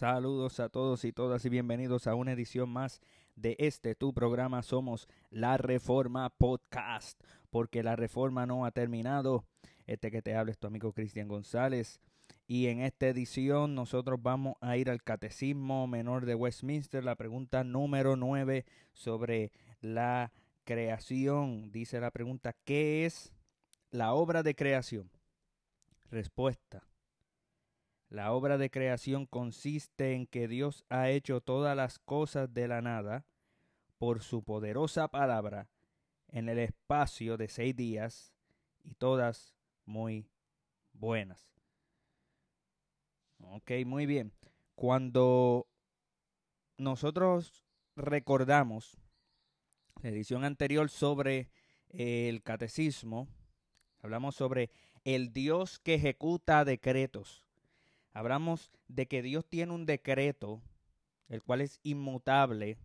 Saludos 0.00 0.60
a 0.60 0.70
todos 0.70 1.04
y 1.04 1.12
todas 1.12 1.44
y 1.44 1.50
bienvenidos 1.50 2.06
a 2.06 2.14
una 2.14 2.32
edición 2.32 2.70
más 2.70 3.02
de 3.36 3.54
este 3.58 3.94
tu 3.94 4.14
programa. 4.14 4.62
Somos 4.62 5.06
La 5.28 5.58
Reforma 5.58 6.30
Podcast, 6.30 7.22
porque 7.50 7.82
la 7.82 7.96
reforma 7.96 8.46
no 8.46 8.64
ha 8.64 8.70
terminado. 8.70 9.44
Este 9.86 10.10
que 10.10 10.22
te 10.22 10.34
habla 10.34 10.52
es 10.52 10.58
tu 10.58 10.66
amigo 10.66 10.94
Cristian 10.94 11.28
González. 11.28 12.00
Y 12.46 12.68
en 12.68 12.80
esta 12.80 13.08
edición 13.08 13.74
nosotros 13.74 14.18
vamos 14.22 14.54
a 14.62 14.78
ir 14.78 14.88
al 14.88 15.02
Catecismo 15.02 15.86
Menor 15.86 16.24
de 16.24 16.34
Westminster, 16.34 17.04
la 17.04 17.16
pregunta 17.16 17.62
número 17.62 18.16
9 18.16 18.64
sobre 18.94 19.52
la 19.82 20.32
creación. 20.64 21.72
Dice 21.72 22.00
la 22.00 22.10
pregunta, 22.10 22.56
¿qué 22.64 23.04
es 23.04 23.34
la 23.90 24.14
obra 24.14 24.42
de 24.42 24.54
creación? 24.54 25.10
Respuesta. 26.10 26.89
La 28.10 28.32
obra 28.32 28.58
de 28.58 28.70
creación 28.70 29.24
consiste 29.24 30.14
en 30.14 30.26
que 30.26 30.48
Dios 30.48 30.84
ha 30.88 31.10
hecho 31.10 31.40
todas 31.40 31.76
las 31.76 32.00
cosas 32.00 32.52
de 32.52 32.66
la 32.66 32.82
nada 32.82 33.24
por 33.98 34.20
su 34.20 34.42
poderosa 34.42 35.06
palabra 35.06 35.68
en 36.26 36.48
el 36.48 36.58
espacio 36.58 37.36
de 37.36 37.46
seis 37.46 37.76
días 37.76 38.34
y 38.82 38.94
todas 38.94 39.54
muy 39.84 40.28
buenas. 40.92 41.54
Ok, 43.38 43.70
muy 43.86 44.06
bien. 44.06 44.32
Cuando 44.74 45.68
nosotros 46.78 47.64
recordamos 47.94 48.98
la 50.02 50.08
edición 50.08 50.42
anterior 50.42 50.90
sobre 50.90 51.48
el 51.90 52.42
catecismo, 52.42 53.28
hablamos 54.00 54.34
sobre 54.34 54.72
el 55.04 55.32
Dios 55.32 55.78
que 55.78 55.94
ejecuta 55.94 56.64
decretos 56.64 57.46
hablamos 58.12 58.70
de 58.88 59.06
que 59.06 59.22
Dios 59.22 59.46
tiene 59.48 59.72
un 59.72 59.86
decreto, 59.86 60.62
el 61.28 61.42
cual 61.42 61.60
es 61.60 61.80
inmutable. 61.82 62.78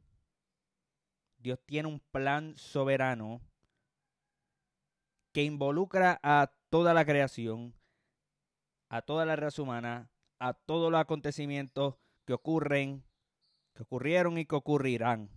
Dios 1.38 1.60
tiene 1.66 1.88
un 1.88 2.00
plan 2.00 2.56
soberano 2.58 3.42
que 5.32 5.44
involucra 5.44 6.20
a 6.24 6.52
toda 6.70 6.94
la 6.94 7.06
creación, 7.06 7.74
a 8.90 9.02
toda 9.02 9.26
la 9.26 9.36
raza 9.36 9.62
humana, 9.62 10.10
a 10.40 10.54
todos 10.54 10.92
los 10.92 11.02
acontecimientos 11.02 11.96
que 12.26 12.34
ocurren, 12.34 13.04
que 13.74 13.84
ocurrieron 13.84 14.38
y 14.38 14.46
que 14.46 14.56
ocurrirán. 14.56 15.30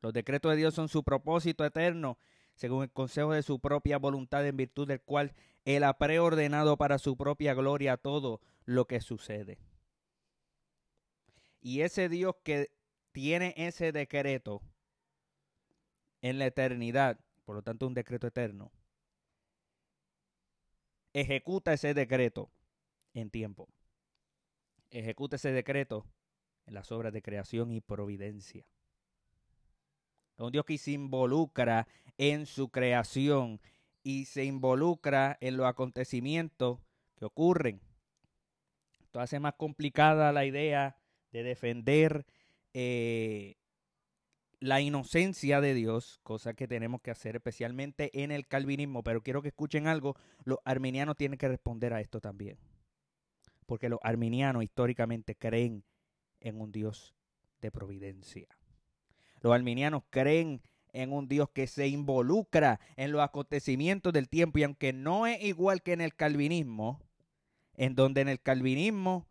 Los 0.00 0.12
decretos 0.12 0.50
de 0.50 0.58
Dios 0.58 0.74
son 0.74 0.88
su 0.88 1.04
propósito 1.04 1.64
eterno 1.64 2.18
según 2.54 2.82
el 2.82 2.90
consejo 2.90 3.32
de 3.32 3.42
su 3.42 3.60
propia 3.60 3.98
voluntad, 3.98 4.46
en 4.46 4.56
virtud 4.56 4.86
del 4.86 5.00
cual 5.00 5.32
Él 5.64 5.84
ha 5.84 5.96
preordenado 5.98 6.76
para 6.76 6.98
su 6.98 7.16
propia 7.16 7.54
gloria 7.54 7.96
todo 7.96 8.40
lo 8.64 8.86
que 8.86 9.00
sucede. 9.00 9.58
Y 11.60 11.82
ese 11.82 12.08
Dios 12.08 12.36
que 12.42 12.72
tiene 13.12 13.54
ese 13.56 13.92
decreto 13.92 14.62
en 16.20 16.38
la 16.38 16.46
eternidad, 16.46 17.20
por 17.44 17.56
lo 17.56 17.62
tanto 17.62 17.86
un 17.86 17.94
decreto 17.94 18.26
eterno, 18.26 18.72
ejecuta 21.12 21.72
ese 21.72 21.94
decreto 21.94 22.50
en 23.14 23.30
tiempo. 23.30 23.68
Ejecuta 24.90 25.36
ese 25.36 25.52
decreto 25.52 26.06
en 26.66 26.74
las 26.74 26.90
obras 26.90 27.12
de 27.12 27.22
creación 27.22 27.70
y 27.70 27.80
providencia 27.80 28.66
un 30.38 30.52
Dios 30.52 30.64
que 30.64 30.78
se 30.78 30.92
involucra 30.92 31.86
en 32.18 32.46
su 32.46 32.68
creación 32.68 33.60
y 34.02 34.26
se 34.26 34.44
involucra 34.44 35.38
en 35.40 35.56
los 35.56 35.66
acontecimientos 35.66 36.80
que 37.16 37.24
ocurren. 37.24 37.80
Esto 39.00 39.20
hace 39.20 39.40
más 39.40 39.54
complicada 39.54 40.32
la 40.32 40.44
idea 40.44 40.96
de 41.32 41.42
defender 41.42 42.26
eh, 42.74 43.56
la 44.62 44.80
inocencia 44.80 45.60
de 45.60 45.74
Dios, 45.74 46.20
cosa 46.22 46.54
que 46.54 46.68
tenemos 46.68 47.00
que 47.00 47.10
hacer 47.10 47.36
especialmente 47.36 48.22
en 48.22 48.30
el 48.30 48.46
calvinismo, 48.46 49.02
pero 49.02 49.22
quiero 49.22 49.42
que 49.42 49.48
escuchen 49.48 49.88
algo, 49.88 50.16
los 50.44 50.58
arminianos 50.64 51.16
tienen 51.16 51.38
que 51.38 51.48
responder 51.48 51.92
a 51.92 52.00
esto 52.00 52.20
también, 52.20 52.58
porque 53.66 53.88
los 53.88 53.98
arminianos 54.02 54.62
históricamente 54.62 55.34
creen 55.34 55.84
en 56.40 56.60
un 56.60 56.70
Dios 56.70 57.14
de 57.60 57.72
providencia. 57.72 58.46
Los 59.40 59.52
arminianos 59.52 60.04
creen 60.10 60.62
en 60.92 61.12
un 61.12 61.28
Dios 61.28 61.48
que 61.50 61.66
se 61.66 61.88
involucra 61.88 62.80
en 62.96 63.12
los 63.12 63.22
acontecimientos 63.22 64.12
del 64.12 64.28
tiempo 64.28 64.58
y 64.58 64.62
aunque 64.62 64.92
no 64.92 65.26
es 65.26 65.42
igual 65.42 65.82
que 65.82 65.92
en 65.92 66.00
el 66.00 66.14
calvinismo, 66.14 67.00
en 67.76 67.94
donde 67.94 68.20
en 68.20 68.28
el 68.28 68.40
calvinismo 68.40 69.26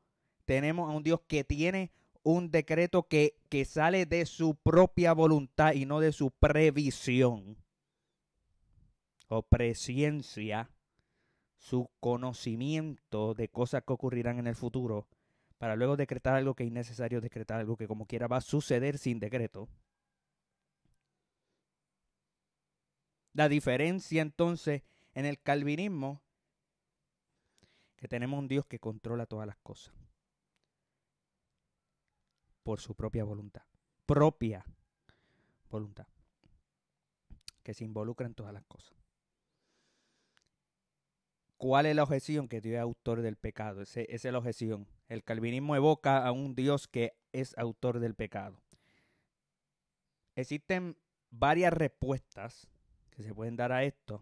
tenemos 0.46 0.90
a 0.90 0.96
un 0.96 1.04
Dios 1.04 1.22
que 1.28 1.44
tiene 1.44 1.92
un 2.24 2.52
decreto 2.52 3.04
que, 3.08 3.38
que 3.50 3.66
sale 3.66 4.06
de 4.06 4.26
su 4.26 4.56
propia 4.56 5.14
voluntad 5.14 5.74
y 5.74 5.86
no 5.86 6.00
de 6.00 6.12
su 6.12 6.32
previsión 6.32 7.58
o 9.28 9.44
presciencia, 9.44 10.70
su 11.56 11.90
conocimiento 12.00 13.34
de 13.34 13.48
cosas 13.48 13.84
que 13.86 13.94
ocurrirán 13.94 14.40
en 14.40 14.48
el 14.48 14.56
futuro, 14.56 15.08
para 15.58 15.76
luego 15.76 15.96
decretar 15.96 16.36
algo 16.36 16.56
que 16.56 16.64
es 16.64 16.68
innecesario 16.68 17.22
decretar, 17.22 17.60
algo 17.60 17.78
que 17.78 17.88
como 17.88 18.08
quiera 18.08 18.28
va 18.28 18.38
a 18.38 18.42
suceder 18.42 18.98
sin 18.98 19.20
decreto. 19.20 19.70
La 23.34 23.48
diferencia 23.48 24.22
entonces 24.22 24.84
en 25.14 25.26
el 25.26 25.42
calvinismo, 25.42 26.22
que 27.96 28.08
tenemos 28.08 28.40
un 28.40 28.48
Dios 28.48 28.66
que 28.66 28.80
controla 28.80 29.26
todas 29.26 29.48
las 29.48 29.58
cosas 29.58 29.94
por 32.64 32.80
su 32.80 32.96
propia 32.96 33.24
voluntad, 33.24 33.64
propia 34.06 34.66
voluntad, 35.70 36.08
que 37.64 37.74
se 37.74 37.84
involucra 37.84 38.28
en 38.28 38.34
todas 38.34 38.54
las 38.54 38.64
cosas. 38.66 38.96
¿Cuál 41.58 41.86
es 41.86 41.96
la 41.96 42.04
objeción? 42.04 42.48
Que 42.48 42.60
Dios 42.60 42.76
es 42.78 42.82
autor 42.82 43.22
del 43.22 43.36
pecado. 43.36 43.82
esa 43.82 44.02
es 44.08 44.24
la 44.24 44.40
objeción. 44.40 44.88
El 45.08 45.24
calvinismo 45.24 45.76
evoca 45.76 46.26
a 46.26 46.32
un 46.32 46.56
Dios 46.56 46.88
que 46.88 47.14
es 47.34 47.56
autor 47.56 48.00
del 48.00 48.16
pecado. 48.16 48.64
Existen 50.36 50.98
varias 51.30 51.72
respuestas 51.72 52.68
se 53.24 53.34
pueden 53.34 53.56
dar 53.56 53.72
a 53.72 53.84
esto. 53.84 54.22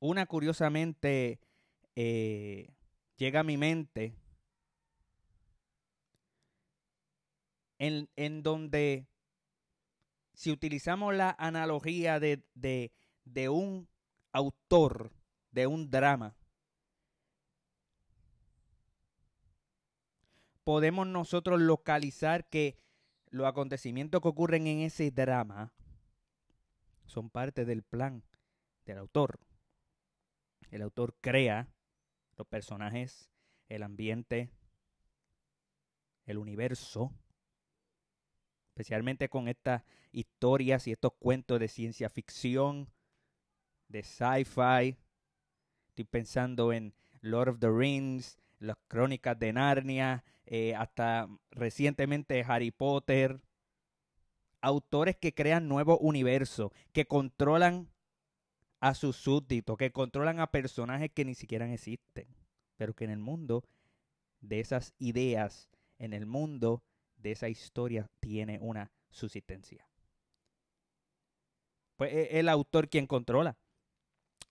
Una 0.00 0.26
curiosamente 0.26 1.40
eh, 1.96 2.74
llega 3.16 3.40
a 3.40 3.44
mi 3.44 3.56
mente 3.56 4.14
en, 7.78 8.10
en, 8.16 8.42
donde 8.42 9.06
si 10.34 10.50
utilizamos 10.50 11.14
la 11.14 11.34
analogía 11.38 12.20
de, 12.20 12.44
de, 12.54 12.92
de 13.24 13.48
un 13.48 13.88
autor 14.32 15.12
de 15.52 15.66
un 15.66 15.90
drama, 15.90 16.36
podemos 20.64 21.06
nosotros 21.06 21.60
localizar 21.60 22.48
que 22.48 22.83
los 23.34 23.48
acontecimientos 23.48 24.22
que 24.22 24.28
ocurren 24.28 24.68
en 24.68 24.78
ese 24.78 25.10
drama 25.10 25.72
son 27.04 27.30
parte 27.30 27.64
del 27.64 27.82
plan 27.82 28.22
del 28.86 28.98
autor. 28.98 29.40
El 30.70 30.82
autor 30.82 31.16
crea 31.20 31.68
los 32.36 32.46
personajes, 32.46 33.28
el 33.68 33.82
ambiente, 33.82 34.50
el 36.26 36.38
universo, 36.38 37.12
especialmente 38.68 39.28
con 39.28 39.48
estas 39.48 39.82
historias 40.12 40.86
y 40.86 40.92
estos 40.92 41.14
cuentos 41.14 41.58
de 41.58 41.66
ciencia 41.66 42.08
ficción, 42.10 42.88
de 43.88 44.04
sci-fi. 44.04 44.96
Estoy 45.88 46.04
pensando 46.04 46.72
en 46.72 46.94
Lord 47.20 47.48
of 47.48 47.58
the 47.58 47.68
Rings, 47.68 48.38
las 48.64 48.76
crónicas 48.88 49.38
de 49.38 49.52
Narnia, 49.52 50.24
eh, 50.46 50.74
hasta 50.74 51.28
recientemente 51.50 52.44
Harry 52.46 52.70
Potter. 52.70 53.40
Autores 54.60 55.16
que 55.16 55.34
crean 55.34 55.68
nuevos 55.68 55.98
universos, 56.00 56.72
que 56.92 57.06
controlan 57.06 57.88
a 58.80 58.94
sus 58.94 59.16
súbditos, 59.16 59.76
que 59.76 59.92
controlan 59.92 60.40
a 60.40 60.50
personajes 60.50 61.10
que 61.10 61.24
ni 61.24 61.34
siquiera 61.34 61.70
existen, 61.72 62.26
pero 62.76 62.94
que 62.94 63.04
en 63.04 63.10
el 63.10 63.18
mundo 63.18 63.64
de 64.40 64.60
esas 64.60 64.94
ideas, 64.98 65.70
en 65.98 66.12
el 66.12 66.26
mundo 66.26 66.82
de 67.16 67.32
esa 67.32 67.48
historia 67.48 68.10
tiene 68.20 68.58
una 68.60 68.90
subsistencia. 69.10 69.86
Pues 71.96 72.12
es 72.12 72.28
el 72.32 72.48
autor 72.48 72.88
quien 72.88 73.06
controla. 73.06 73.56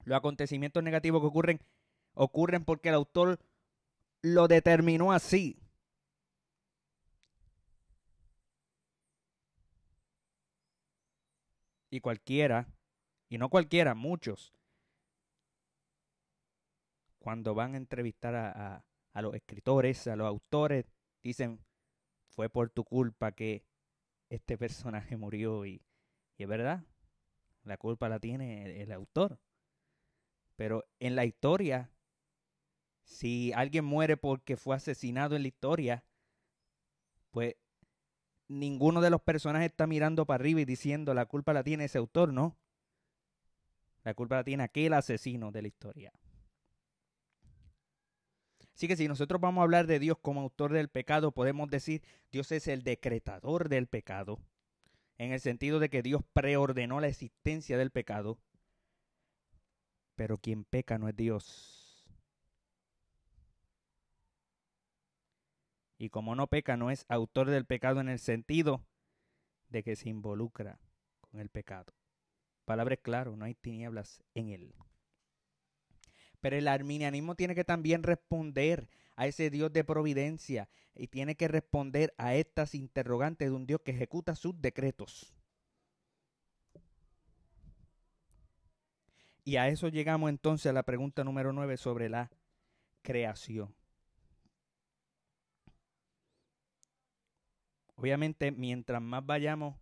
Los 0.06 0.18
acontecimientos 0.18 0.84
negativos 0.84 1.22
que 1.22 1.28
ocurren 1.28 1.60
ocurren 2.14 2.64
porque 2.64 2.90
el 2.90 2.96
autor 2.96 3.40
lo 4.24 4.48
determinó 4.48 5.12
así. 5.14 5.60
Y 11.92 12.00
cualquiera, 12.00 12.68
y 13.30 13.38
no 13.38 13.50
cualquiera, 13.50 13.94
muchos, 13.94 14.56
cuando 17.20 17.54
van 17.54 17.76
a 17.76 17.78
entrevistar 17.78 18.34
a, 18.36 18.84
a 19.14 19.22
los 19.22 19.36
escritores, 19.36 20.08
a 20.08 20.16
los 20.16 20.28
autores, 20.28 20.86
dicen, 21.22 21.64
fue 22.30 22.50
por 22.50 22.72
tu 22.72 22.84
culpa 22.84 23.32
que 23.32 23.64
este 24.30 24.58
personaje 24.58 25.16
murió 25.18 25.66
y, 25.66 25.82
es 26.38 26.48
verdad, 26.48 26.84
la 27.64 27.78
culpa 27.78 28.10
la 28.10 28.20
tiene 28.20 28.82
el, 28.82 28.92
autor. 28.92 29.40
Pero 30.56 30.86
en 31.00 31.16
la 31.16 31.26
historia, 31.26 31.92
si 33.04 33.52
alguien 33.54 33.86
muere 33.86 34.18
porque 34.18 34.58
fue 34.58 34.76
asesinado 34.76 35.36
en 35.36 35.44
la 35.44 35.48
historia, 35.48 36.04
pues 37.32 37.56
ninguno 38.48 39.02
de 39.02 39.10
los 39.10 39.22
personajes 39.22 39.70
está 39.70 39.88
mirando 39.88 40.26
para 40.26 40.42
arriba 40.42 40.62
y 40.62 40.66
diciendo 40.66 41.14
la 41.14 41.26
culpa 41.26 41.54
la 41.54 41.64
tiene 41.64 41.86
ese 41.86 41.98
autor, 41.98 42.34
¿no? 42.34 42.58
La 44.04 44.14
culpa 44.14 44.36
la 44.38 44.44
tiene 44.44 44.64
aquel 44.64 44.94
asesino 44.94 45.52
de 45.52 45.62
la 45.62 45.68
historia. 45.68 46.12
Así 48.76 48.88
que 48.88 48.96
si 48.96 49.08
nosotros 49.08 49.40
vamos 49.40 49.62
a 49.62 49.64
hablar 49.64 49.88
de 49.88 50.00
Dios 50.00 50.18
como 50.22 50.42
autor 50.42 50.74
del 50.74 50.90
pecado, 50.90 51.32
podemos 51.32 51.70
decir 51.70 52.02
Dios 52.32 52.52
es 52.52 52.68
el 52.68 52.84
decretador 52.84 53.70
del 53.70 53.88
pecado, 53.88 54.40
en 55.18 55.32
el 55.32 55.40
sentido 55.40 55.80
de 55.80 55.90
que 55.90 56.02
Dios 56.02 56.24
preordenó 56.34 57.00
la 57.00 57.08
existencia 57.08 57.78
del 57.78 57.92
pecado, 57.92 58.40
pero 60.16 60.38
quien 60.38 60.64
peca 60.64 60.98
no 60.98 61.08
es 61.08 61.16
Dios. 61.16 61.83
Y 66.04 66.10
como 66.10 66.36
no 66.36 66.48
peca, 66.48 66.76
no 66.76 66.92
es 66.92 67.06
autor 67.08 67.50
del 67.50 67.64
pecado 67.64 68.02
en 68.02 68.10
el 68.10 68.20
sentido 68.20 68.86
de 69.70 69.84
que 69.84 69.96
se 69.96 70.10
involucra 70.10 70.78
con 71.22 71.40
el 71.40 71.48
pecado. 71.48 71.94
Palabra 72.66 72.98
claro, 72.98 73.38
no 73.38 73.46
hay 73.46 73.56
tinieblas 73.56 74.22
en 74.34 74.50
él. 74.50 74.76
Pero 76.42 76.58
el 76.58 76.68
arminianismo 76.68 77.36
tiene 77.36 77.56
que 77.56 77.64
también 77.64 78.04
responder 78.04 78.90
a 79.16 79.28
ese 79.28 79.50
Dios 79.50 79.72
de 79.72 79.86
providencia 79.86 80.68
y 80.94 81.08
tiene 81.08 81.36
que 81.36 81.48
responder 81.48 82.14
a 82.18 82.36
estas 82.36 82.76
interrogantes 82.76 83.48
de 83.48 83.56
un 83.56 83.66
Dios 83.66 83.80
que 83.80 83.92
ejecuta 83.92 84.36
sus 84.36 84.60
decretos. 84.60 85.34
Y 89.46 89.56
a 89.56 89.70
eso 89.70 89.88
llegamos 89.88 90.30
entonces 90.30 90.70
a 90.70 90.74
la 90.74 90.84
pregunta 90.84 91.24
número 91.24 91.54
9 91.54 91.78
sobre 91.78 92.10
la 92.10 92.30
creación. 93.04 93.74
Obviamente, 98.04 98.52
mientras 98.52 99.02
más 99.02 99.26
vayamos 99.26 99.78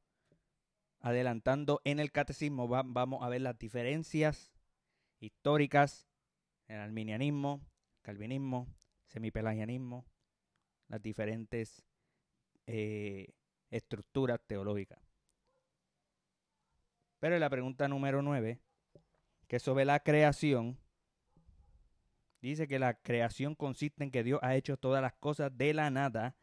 adelantando 1.00 1.82
en 1.86 2.00
el 2.00 2.12
catecismo, 2.12 2.68
vamos 2.68 3.24
a 3.24 3.30
ver 3.30 3.42
las 3.42 3.58
diferencias 3.58 4.54
históricas 5.20 6.08
el 6.68 6.78
arminianismo, 6.78 7.66
calvinismo, 8.04 8.68
semipelagianismo, 9.08 10.06
las 10.88 11.02
diferentes 11.02 11.84
eh, 12.68 13.34
estructuras 13.72 14.40
teológicas. 14.46 15.00
Pero 17.18 17.40
la 17.40 17.50
pregunta 17.50 17.88
número 17.88 18.22
9, 18.22 18.60
que 19.48 19.58
sobre 19.58 19.84
la 19.84 20.00
creación, 20.02 20.78
dice 22.40 22.68
que 22.68 22.78
la 22.78 23.02
creación 23.02 23.56
consiste 23.56 24.04
en 24.04 24.12
que 24.12 24.24
Dios 24.24 24.40
ha 24.44 24.56
hecho 24.56 24.78
todas 24.78 25.02
las 25.02 25.14
cosas 25.14 25.58
de 25.58 25.74
la 25.74 25.90
nada 25.90 26.36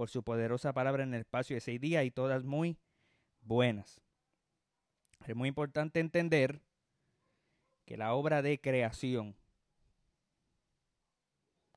por 0.00 0.08
su 0.08 0.22
poderosa 0.22 0.72
palabra 0.72 1.02
en 1.02 1.12
el 1.12 1.20
espacio 1.20 1.56
de 1.56 1.60
seis 1.60 1.78
días 1.78 2.06
y 2.06 2.10
todas 2.10 2.42
muy 2.42 2.78
buenas. 3.42 4.00
Es 5.26 5.36
muy 5.36 5.46
importante 5.46 6.00
entender 6.00 6.62
que 7.84 7.98
la 7.98 8.14
obra 8.14 8.40
de 8.40 8.58
creación 8.58 9.36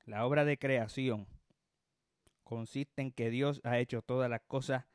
la 0.06 0.26
obra 0.26 0.46
de 0.46 0.58
creación 0.58 1.28
consiste 2.46 3.02
en 3.02 3.12
que 3.12 3.30
Dios 3.30 3.60
ha 3.66 3.78
hecho 3.78 4.02
todas 4.02 4.30
las 4.30 4.40
cosas 4.48 4.86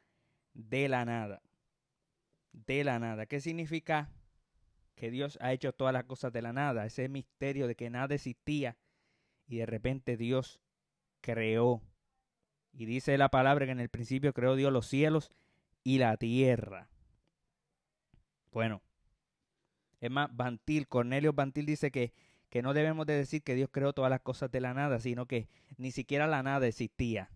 de 0.54 0.88
la 0.88 1.04
nada. 1.04 1.42
De 2.52 2.82
la 2.82 2.98
nada. 2.98 3.26
¿Qué 3.26 3.42
significa 3.42 4.10
que 4.94 5.10
Dios 5.10 5.36
ha 5.42 5.52
hecho 5.52 5.74
todas 5.74 5.92
las 5.92 6.04
cosas 6.04 6.32
de 6.32 6.40
la 6.40 6.54
nada? 6.54 6.86
Ese 6.86 7.10
misterio 7.10 7.66
de 7.66 7.76
que 7.76 7.90
nada 7.90 8.14
existía 8.14 8.78
y 9.46 9.58
de 9.58 9.66
repente 9.66 10.16
Dios 10.16 10.62
creó. 11.20 11.82
Y 12.72 12.86
dice 12.86 13.18
la 13.18 13.28
palabra 13.28 13.66
que 13.66 13.72
en 13.72 13.80
el 13.80 13.88
principio 13.88 14.32
creó 14.32 14.56
Dios 14.56 14.72
los 14.72 14.86
cielos 14.86 15.30
y 15.84 15.98
la 15.98 16.16
tierra. 16.16 16.88
Bueno, 18.52 18.82
es 20.00 20.10
más, 20.10 20.34
Bantil, 20.34 20.86
Cornelio 20.88 21.32
Bantil 21.32 21.66
dice 21.66 21.90
que 21.90 22.12
que 22.50 22.62
no 22.62 22.74
debemos 22.74 23.06
de 23.06 23.14
decir 23.14 23.42
que 23.42 23.54
Dios 23.54 23.68
creó 23.70 23.92
todas 23.92 24.10
las 24.10 24.20
cosas 24.20 24.50
de 24.50 24.60
la 24.60 24.74
nada, 24.74 25.00
sino 25.00 25.26
que 25.26 25.48
ni 25.76 25.90
siquiera 25.90 26.26
la 26.26 26.42
nada 26.42 26.66
existía. 26.66 27.30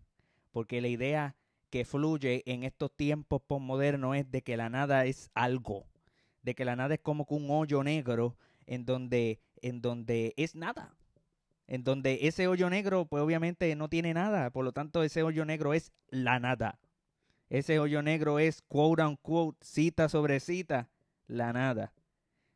Porque 0.53 0.81
la 0.81 0.89
idea 0.89 1.37
que 1.71 1.85
fluye 1.85 2.43
en 2.47 2.65
estos 2.65 2.95
tiempos 2.95 3.43
postmodernos 3.47 4.17
es 4.17 4.31
de 4.31 4.43
que 4.43 4.57
la 4.57 4.69
nada 4.69 5.05
es 5.05 5.31
algo, 5.35 5.87
de 6.43 6.55
que 6.55 6.65
la 6.65 6.77
nada 6.77 6.95
es 6.95 7.01
como 7.01 7.27
un 7.29 7.51
hoyo 7.51 7.83
negro 7.83 8.37
en 8.67 8.85
donde, 8.85 9.41
en 9.61 9.81
donde 9.81 10.35
es 10.37 10.55
nada. 10.55 10.95
En 11.67 11.85
donde 11.85 12.19
ese 12.23 12.49
hoyo 12.49 12.69
negro, 12.69 13.07
pues 13.07 13.23
obviamente 13.23 13.75
no 13.77 13.89
tiene 13.89 14.15
nada, 14.15 14.51
por 14.51 14.65
lo 14.65 14.73
tanto 14.73 15.03
ese 15.03 15.23
hoyo 15.23 15.45
negro 15.45 15.75
es 15.75 15.93
la 16.09 16.39
nada. 16.41 16.79
Ese 17.49 17.79
hoyo 17.79 18.03
negro 18.03 18.39
es 18.39 18.63
quote 18.63 19.03
unquote, 19.03 19.59
cita 19.63 20.09
sobre 20.09 20.41
cita, 20.41 20.89
la 21.27 21.53
nada. 21.53 21.93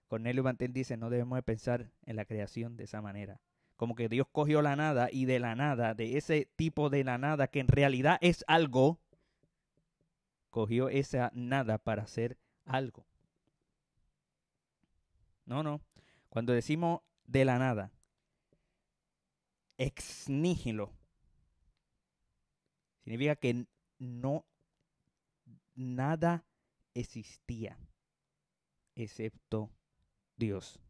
Cornelio 0.06 0.42
Bantel 0.42 0.72
dice, 0.72 0.96
no 0.96 1.10
debemos 1.10 1.36
de 1.36 1.42
pensar 1.42 1.90
en 2.04 2.16
la 2.16 2.24
creación 2.24 2.76
de 2.76 2.84
esa 2.84 3.02
manera. 3.02 3.40
Como 3.76 3.94
que 3.94 4.08
Dios 4.08 4.26
cogió 4.30 4.62
la 4.62 4.76
nada 4.76 5.08
y 5.10 5.26
de 5.26 5.38
la 5.38 5.54
nada, 5.54 5.94
de 5.94 6.16
ese 6.16 6.48
tipo 6.56 6.88
de 6.88 7.04
la 7.04 7.18
nada 7.18 7.48
que 7.48 7.60
en 7.60 7.68
realidad 7.68 8.18
es 8.22 8.44
algo, 8.46 8.98
cogió 10.50 10.88
esa 10.88 11.30
nada 11.34 11.78
para 11.78 12.04
hacer 12.04 12.38
algo. 12.64 13.06
No, 15.44 15.62
no. 15.62 15.80
Cuando 16.28 16.52
decimos 16.52 17.00
de 17.26 17.44
la 17.44 17.58
nada, 17.58 17.92
ex 19.78 20.28
nihilo, 20.28 20.93
significa 23.05 23.37
que 23.37 23.67
no, 23.99 24.44
nada 25.75 26.44
existía, 26.94 27.78
excepto 28.94 29.70
Dios. 30.37 30.81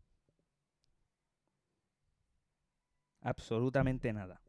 Absolutamente 3.20 4.12
nada. 4.12 4.40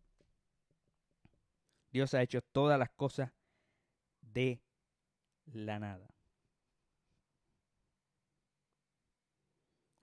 Dios 1.91 2.13
ha 2.13 2.21
hecho 2.21 2.41
todas 2.41 2.77
las 2.77 2.91
cosas 2.91 3.31
de 4.21 4.61
la 5.45 5.79
nada. 5.79 6.07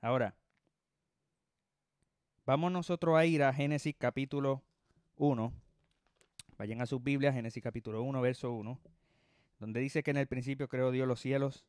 Ahora, 0.01 0.37
vamos 2.47 2.73
nosotros 2.73 3.17
a 3.17 3.25
ir 3.25 3.43
a 3.43 3.53
Génesis 3.53 3.95
capítulo 3.99 4.63
1. 5.17 5.53
Vayan 6.59 6.81
a 6.81 6.87
sus 6.87 7.03
Biblias, 7.03 7.35
Génesis 7.35 7.63
capítulo 7.63 8.03
1, 8.03 8.21
verso 8.21 8.53
1, 8.53 8.81
donde 9.59 9.81
dice 9.81 10.03
que 10.03 10.11
en 10.11 10.19
el 10.19 10.27
principio 10.27 10.69
creó 10.69 10.91
Dios 10.91 11.09
los 11.09 11.21
cielos 11.21 11.65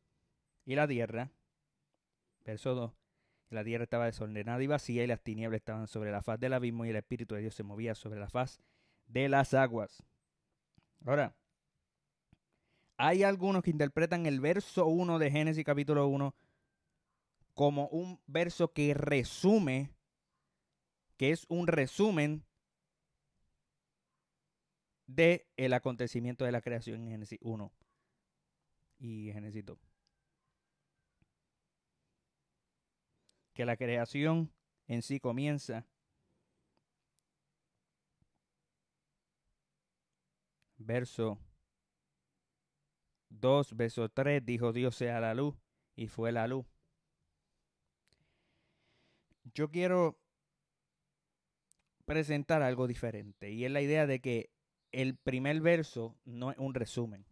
y 0.65 0.75
la 0.75 0.87
tierra. 0.87 1.31
Verso 2.43 2.75
2. 2.75 2.91
La 3.49 3.63
tierra 3.63 3.83
estaba 3.83 4.05
desordenada 4.05 4.61
y 4.61 4.67
vacía 4.67 5.03
y 5.03 5.07
las 5.07 5.21
tinieblas 5.21 5.59
estaban 5.59 5.87
sobre 5.87 6.11
la 6.11 6.21
faz 6.21 6.39
del 6.39 6.53
abismo 6.53 6.85
y 6.85 6.89
el 6.89 6.95
Espíritu 6.95 7.35
de 7.35 7.41
Dios 7.41 7.55
se 7.55 7.63
movía 7.63 7.95
sobre 7.95 8.19
la 8.19 8.29
faz 8.29 8.61
de 9.07 9.29
las 9.29 9.53
aguas. 9.53 10.03
Ahora, 11.05 11.35
hay 12.97 13.23
algunos 13.23 13.63
que 13.63 13.71
interpretan 13.71 14.25
el 14.25 14.39
verso 14.39 14.87
1 14.87 15.19
de 15.19 15.31
Génesis 15.31 15.63
capítulo 15.63 16.07
1 16.07 16.35
como 17.53 17.87
un 17.87 18.19
verso 18.27 18.73
que 18.73 18.93
resume, 18.93 19.91
que 21.17 21.31
es 21.31 21.45
un 21.49 21.67
resumen 21.67 22.45
de 25.07 25.47
el 25.57 25.73
acontecimiento 25.73 26.45
de 26.45 26.51
la 26.51 26.61
creación 26.61 27.01
en 27.01 27.09
Génesis 27.11 27.39
1 27.41 27.71
y 28.99 29.31
Génesis 29.31 29.65
2. 29.65 29.95
que 33.55 33.65
la 33.65 33.77
creación 33.77 34.53
en 34.87 35.01
sí 35.01 35.19
comienza. 35.19 35.87
Verso 40.77 41.39
2, 43.29 43.75
verso 43.75 44.09
3, 44.09 44.45
dijo 44.45 44.73
Dios 44.73 44.95
sea 44.95 45.19
la 45.21 45.33
luz 45.33 45.55
y 45.95 46.07
fue 46.07 46.31
la 46.31 46.47
luz. 46.47 46.67
Yo 49.53 49.71
quiero 49.71 50.19
presentar 52.05 52.61
algo 52.61 52.87
diferente 52.87 53.51
y 53.51 53.65
es 53.65 53.71
la 53.71 53.81
idea 53.81 54.07
de 54.07 54.21
que 54.21 54.49
el 54.91 55.17
primer 55.17 55.59
verso 55.61 56.15
no 56.23 56.51
es 56.51 56.57
un 56.57 56.73
resumen, 56.73 57.25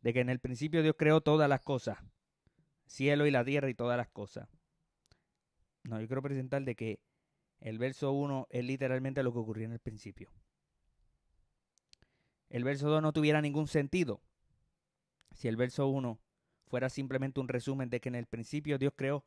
de 0.00 0.12
que 0.12 0.20
en 0.20 0.30
el 0.30 0.40
principio 0.40 0.82
Dios 0.82 0.94
creó 0.98 1.20
todas 1.20 1.48
las 1.48 1.60
cosas, 1.60 1.98
cielo 2.86 3.26
y 3.26 3.30
la 3.30 3.44
tierra 3.44 3.68
y 3.68 3.74
todas 3.74 3.96
las 3.96 4.08
cosas. 4.08 4.48
No, 5.82 6.00
yo 6.00 6.06
quiero 6.06 6.22
presentar 6.22 6.62
de 6.62 6.74
que 6.74 7.00
el 7.60 7.78
verso 7.78 8.12
1 8.12 8.46
es 8.50 8.64
literalmente 8.64 9.22
lo 9.22 9.32
que 9.32 9.38
ocurrió 9.38 9.66
en 9.66 9.72
el 9.72 9.80
principio. 9.80 10.30
El 12.48 12.64
verso 12.64 12.88
2 12.88 13.02
no 13.02 13.12
tuviera 13.12 13.42
ningún 13.42 13.68
sentido 13.68 14.22
si 15.32 15.48
el 15.48 15.56
verso 15.56 15.88
1 15.88 16.20
fuera 16.66 16.88
simplemente 16.88 17.40
un 17.40 17.48
resumen 17.48 17.90
de 17.90 18.00
que 18.00 18.08
en 18.08 18.14
el 18.14 18.26
principio 18.26 18.78
Dios 18.78 18.92
creó 18.96 19.24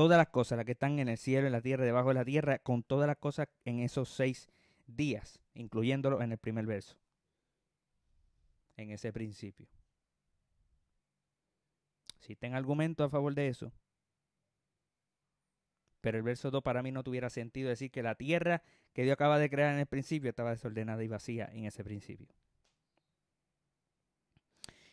todas 0.00 0.16
las 0.16 0.28
cosas, 0.28 0.56
las 0.56 0.64
que 0.64 0.72
están 0.72 0.98
en 0.98 1.10
el 1.10 1.18
cielo, 1.18 1.46
en 1.46 1.52
la 1.52 1.60
tierra, 1.60 1.84
debajo 1.84 2.08
de 2.08 2.14
la 2.14 2.24
tierra, 2.24 2.58
con 2.60 2.82
todas 2.82 3.06
las 3.06 3.18
cosas 3.18 3.48
en 3.66 3.80
esos 3.80 4.08
seis 4.08 4.48
días, 4.86 5.38
incluyéndolo 5.52 6.22
en 6.22 6.32
el 6.32 6.38
primer 6.38 6.64
verso, 6.64 6.96
en 8.78 8.92
ese 8.92 9.12
principio. 9.12 9.68
Si 12.18 12.34
ten 12.34 12.54
argumento 12.54 13.04
a 13.04 13.10
favor 13.10 13.34
de 13.34 13.48
eso, 13.48 13.74
pero 16.00 16.16
el 16.16 16.22
verso 16.22 16.50
2 16.50 16.62
para 16.62 16.82
mí 16.82 16.92
no 16.92 17.04
tuviera 17.04 17.28
sentido 17.28 17.68
decir 17.68 17.90
que 17.90 18.02
la 18.02 18.14
tierra 18.14 18.62
que 18.94 19.02
Dios 19.02 19.12
acaba 19.12 19.38
de 19.38 19.50
crear 19.50 19.74
en 19.74 19.80
el 19.80 19.86
principio 19.86 20.30
estaba 20.30 20.52
desordenada 20.52 21.04
y 21.04 21.08
vacía 21.08 21.50
en 21.52 21.66
ese 21.66 21.84
principio. 21.84 22.28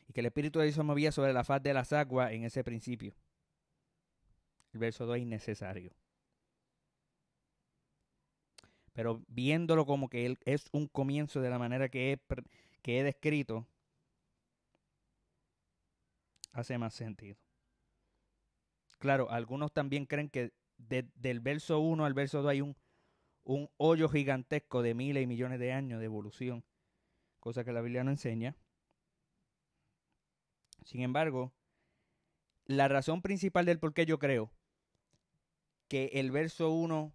Y 0.09 0.11
que 0.11 0.19
el 0.19 0.25
Espíritu 0.25 0.59
de 0.59 0.65
Dios 0.65 0.75
se 0.75 0.83
movía 0.83 1.13
sobre 1.13 1.31
la 1.31 1.45
faz 1.45 1.63
de 1.63 1.73
las 1.73 1.93
aguas 1.93 2.33
en 2.33 2.43
ese 2.43 2.61
principio. 2.65 3.15
Verso 4.77 5.05
2 5.05 5.17
es 5.17 5.23
innecesario. 5.23 5.91
Pero 8.93 9.21
viéndolo 9.27 9.85
como 9.85 10.09
que 10.09 10.37
es 10.45 10.69
un 10.71 10.87
comienzo 10.87 11.39
de 11.39 11.51
la 11.51 11.59
manera 11.59 11.87
que 11.87 12.19
he, 12.83 13.03
descrito, 13.03 13.67
hace 16.51 16.79
más 16.79 16.95
sentido. 16.95 17.37
Claro, 18.97 19.29
algunos 19.29 19.71
también 19.71 20.07
creen 20.07 20.29
que 20.29 20.51
del 20.77 21.39
verso 21.41 21.79
1 21.79 22.05
al 22.05 22.15
verso 22.15 22.41
2 22.41 22.49
hay 22.49 22.61
un, 22.61 22.75
un 23.43 23.69
hoyo 23.77 24.09
gigantesco 24.09 24.81
de 24.81 24.95
miles 24.95 25.23
y 25.23 25.27
millones 25.27 25.59
de 25.59 25.73
años 25.73 25.99
de 25.99 26.05
evolución, 26.05 26.63
cosa 27.39 27.63
que 27.63 27.71
la 27.71 27.81
Biblia 27.81 28.03
no 28.03 28.09
enseña. 28.09 28.55
Sin 30.83 31.01
embargo, 31.01 31.53
la 32.65 32.87
razón 32.87 33.21
principal 33.21 33.65
del 33.65 33.77
por 33.77 33.93
qué 33.93 34.07
yo 34.07 34.17
creo 34.17 34.56
que 35.87 36.11
el 36.13 36.31
verso 36.31 36.71
1 36.71 37.13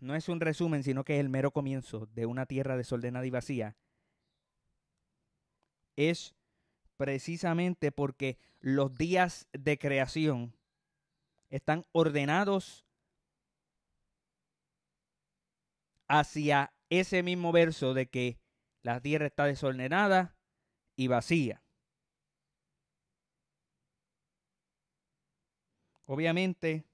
no 0.00 0.14
es 0.14 0.28
un 0.28 0.40
resumen, 0.40 0.82
sino 0.82 1.04
que 1.04 1.14
es 1.14 1.20
el 1.20 1.28
mero 1.28 1.50
comienzo 1.50 2.06
de 2.06 2.26
una 2.26 2.46
tierra 2.46 2.76
desordenada 2.76 3.26
y 3.26 3.30
vacía, 3.30 3.76
es 5.96 6.34
precisamente 6.96 7.92
porque 7.92 8.38
los 8.60 8.96
días 8.96 9.48
de 9.52 9.78
creación 9.78 10.54
están 11.50 11.84
ordenados 11.92 12.84
hacia 16.08 16.72
ese 16.88 17.22
mismo 17.22 17.52
verso 17.52 17.94
de 17.94 18.06
que 18.06 18.38
la 18.82 19.00
tierra 19.00 19.26
está 19.26 19.44
desordenada 19.44 20.36
y 20.96 21.08
vacía. 21.08 21.62
Obviamente, 26.06 26.84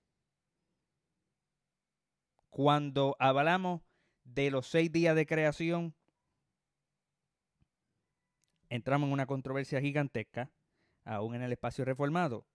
cuando 2.56 3.16
hablamos 3.18 3.82
de 4.25 4.50
los 4.50 4.66
seis 4.66 4.90
días 4.90 5.14
de 5.14 5.26
creación, 5.26 5.94
entramos 8.70 9.08
en 9.08 9.12
una 9.12 9.26
controversia 9.26 9.78
gigantesca, 9.78 10.50
aún 11.04 11.34
en 11.34 11.42
el 11.42 11.52
espacio 11.52 11.84
reformado. 11.84 12.46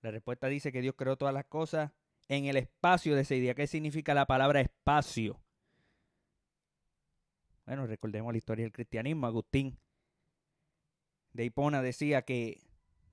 La 0.00 0.12
respuesta 0.12 0.46
dice 0.46 0.70
que 0.70 0.80
Dios 0.80 0.94
creó 0.96 1.16
todas 1.16 1.34
las 1.34 1.44
cosas 1.46 1.90
en 2.28 2.44
el 2.44 2.56
espacio 2.56 3.16
de 3.16 3.22
ese 3.22 3.34
día. 3.34 3.56
¿Qué 3.56 3.66
significa 3.66 4.14
la 4.14 4.26
palabra 4.26 4.60
espacio? 4.60 5.40
Bueno, 7.66 7.88
recordemos 7.88 8.32
la 8.32 8.38
historia 8.38 8.64
del 8.64 8.72
cristianismo. 8.72 9.26
Agustín 9.26 9.76
de 11.32 11.46
Hipona 11.46 11.82
decía 11.82 12.22
que 12.22 12.60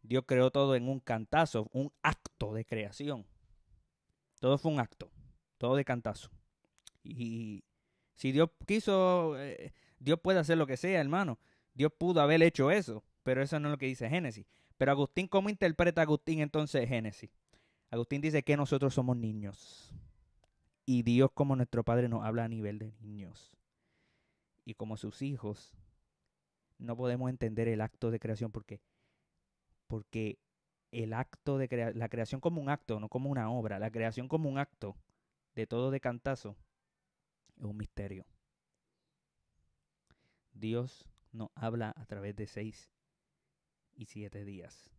Dios 0.03 0.25
creó 0.27 0.51
todo 0.51 0.75
en 0.75 0.88
un 0.88 1.00
cantazo, 1.00 1.72
un 1.74 1.91
acto 2.03 2.53
de 2.53 2.65
creación. 2.65 3.25
Todo 4.39 4.58
fue 4.58 4.72
un 4.72 4.79
acto, 4.79 5.12
todo 5.58 5.75
de 5.75 5.86
cantazo. 5.86 6.31
Y 7.03 7.63
si 8.15 8.31
Dios 8.31 8.50
quiso, 8.65 9.39
eh, 9.39 9.74
Dios 10.00 10.19
puede 10.22 10.39
hacer 10.39 10.58
lo 10.58 10.67
que 10.67 10.77
sea, 10.77 11.00
hermano. 11.00 11.39
Dios 11.74 11.91
pudo 11.98 12.22
haber 12.22 12.41
hecho 12.43 12.72
eso, 12.72 13.03
pero 13.24 13.41
eso 13.41 13.60
no 13.60 13.67
es 13.67 13.72
lo 13.72 13.77
que 13.77 13.86
dice 13.86 14.10
Génesis. 14.10 14.46
Pero 14.77 14.91
Agustín, 14.91 15.27
¿cómo 15.27 15.50
interpreta 15.50 16.01
Agustín 16.01 16.39
entonces 16.39 16.88
Génesis? 16.88 17.29
Agustín 17.91 18.22
dice 18.22 18.43
que 18.43 18.58
nosotros 18.58 18.93
somos 18.93 19.17
niños. 19.17 19.93
Y 20.86 21.03
Dios 21.03 21.31
como 21.34 21.55
nuestro 21.55 21.84
Padre 21.84 22.10
nos 22.10 22.24
habla 22.24 22.46
a 22.46 22.48
nivel 22.48 22.79
de 22.79 22.93
niños. 23.01 23.58
Y 24.65 24.74
como 24.75 24.98
sus 24.98 25.22
hijos, 25.22 25.74
no 26.77 26.96
podemos 26.96 27.29
entender 27.29 27.67
el 27.67 27.81
acto 27.81 28.10
de 28.12 28.19
creación 28.19 28.51
porque, 28.51 28.81
porque 29.88 30.39
el 30.91 31.13
acto 31.13 31.58
de 31.58 31.67
creación, 31.67 32.00
la 32.00 32.10
creación 32.10 32.41
como 32.41 32.62
un 32.62 32.69
acto, 32.69 33.00
no 33.00 33.10
como 33.10 33.29
una 33.29 33.50
obra, 33.51 33.79
la 33.79 33.91
creación 33.91 34.27
como 34.27 34.50
un 34.50 34.58
acto 34.58 34.96
de 35.55 35.67
todo 35.67 35.91
de 35.91 36.00
cantazo, 36.00 36.55
es 37.58 37.63
un 37.63 37.77
misterio. 37.77 38.25
Dios 40.53 41.05
nos 41.31 41.50
habla 41.55 41.93
a 41.96 42.05
través 42.05 42.36
de 42.36 42.48
seis 42.48 42.89
y 43.96 44.05
siete 44.05 44.43
días. 44.43 44.89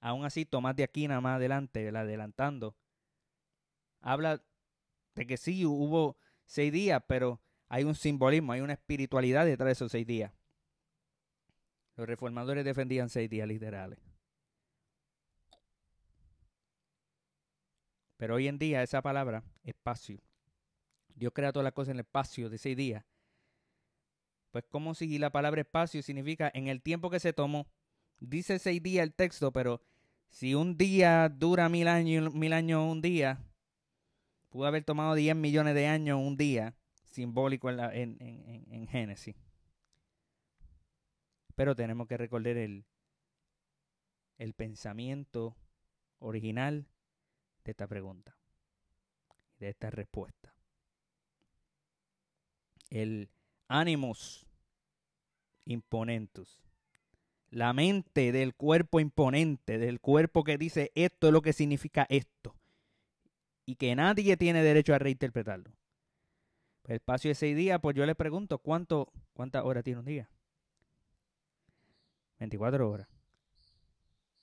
Aún 0.00 0.24
así, 0.24 0.44
Tomás 0.44 0.74
de 0.74 0.82
Aquina 0.82 1.20
más 1.20 1.36
adelante, 1.36 1.88
adelantando, 1.88 2.74
habla 4.00 4.42
de 5.14 5.26
que 5.26 5.36
sí 5.36 5.64
hubo 5.64 6.16
seis 6.44 6.72
días, 6.72 7.02
pero 7.06 7.40
hay 7.68 7.84
un 7.84 7.94
simbolismo, 7.94 8.52
hay 8.52 8.62
una 8.62 8.72
espiritualidad 8.72 9.46
detrás 9.46 9.66
de 9.66 9.72
esos 9.72 9.92
seis 9.92 10.06
días. 10.06 10.32
Los 11.96 12.06
reformadores 12.06 12.64
defendían 12.64 13.08
seis 13.08 13.28
días 13.28 13.46
literales. 13.46 13.98
Pero 18.16 18.36
hoy 18.36 18.48
en 18.48 18.58
día 18.58 18.82
esa 18.82 19.02
palabra, 19.02 19.42
espacio, 19.64 20.20
Dios 21.14 21.32
crea 21.34 21.52
todas 21.52 21.64
las 21.64 21.72
cosas 21.72 21.90
en 21.90 21.96
el 21.96 22.00
espacio 22.06 22.48
de 22.48 22.58
seis 22.58 22.76
días, 22.76 23.04
pues 24.52 24.64
como 24.70 24.94
si 24.94 25.18
la 25.18 25.30
palabra 25.30 25.62
espacio 25.62 26.02
significa 26.02 26.50
en 26.54 26.68
el 26.68 26.82
tiempo 26.82 27.10
que 27.10 27.18
se 27.18 27.32
tomó. 27.32 27.66
Dice 28.20 28.58
seis 28.58 28.82
días 28.82 29.02
el 29.02 29.14
texto, 29.14 29.52
pero 29.52 29.82
si 30.28 30.54
un 30.54 30.76
día 30.76 31.28
dura 31.28 31.68
mil 31.68 31.88
años, 31.88 32.32
mil 32.32 32.52
años 32.52 32.84
un 32.88 33.02
día, 33.02 33.38
pudo 34.50 34.66
haber 34.66 34.84
tomado 34.84 35.14
diez 35.14 35.34
millones 35.34 35.74
de 35.74 35.86
años 35.86 36.18
un 36.20 36.36
día, 36.36 36.74
simbólico 37.04 37.70
en, 37.70 37.80
en, 38.20 38.66
en, 38.70 38.86
Génesis. 38.86 39.34
Pero 41.54 41.74
tenemos 41.74 42.08
que 42.08 42.16
recordar 42.16 42.56
el, 42.56 42.84
el 44.38 44.54
pensamiento 44.54 45.56
original 46.18 46.86
de 47.64 47.70
esta 47.70 47.86
pregunta, 47.86 48.36
de 49.58 49.68
esta 49.68 49.90
respuesta. 49.90 50.54
El 52.90 53.30
ánimos 53.68 54.46
imponentes. 55.64 56.60
La 57.50 57.72
mente 57.72 58.32
del 58.32 58.54
cuerpo 58.54 58.98
imponente, 58.98 59.78
del 59.78 60.00
cuerpo 60.00 60.42
que 60.42 60.58
dice 60.58 60.90
esto 60.94 61.26
es 61.26 61.32
lo 61.32 61.42
que 61.42 61.52
significa 61.52 62.06
esto. 62.08 62.56
Y 63.66 63.76
que 63.76 63.94
nadie 63.94 64.36
tiene 64.36 64.62
derecho 64.62 64.94
a 64.94 64.98
reinterpretarlo. 64.98 65.70
el 66.88 66.96
espacio 66.96 67.30
de 67.30 67.34
seis 67.34 67.56
días, 67.56 67.78
pues 67.80 67.94
yo 67.94 68.04
le 68.06 68.14
pregunto, 68.14 68.58
¿cuánto, 68.58 69.12
¿cuántas 69.34 69.64
horas 69.64 69.84
tiene 69.84 70.00
un 70.00 70.06
día? 70.06 70.28
24 72.42 72.90
horas. 72.90 73.08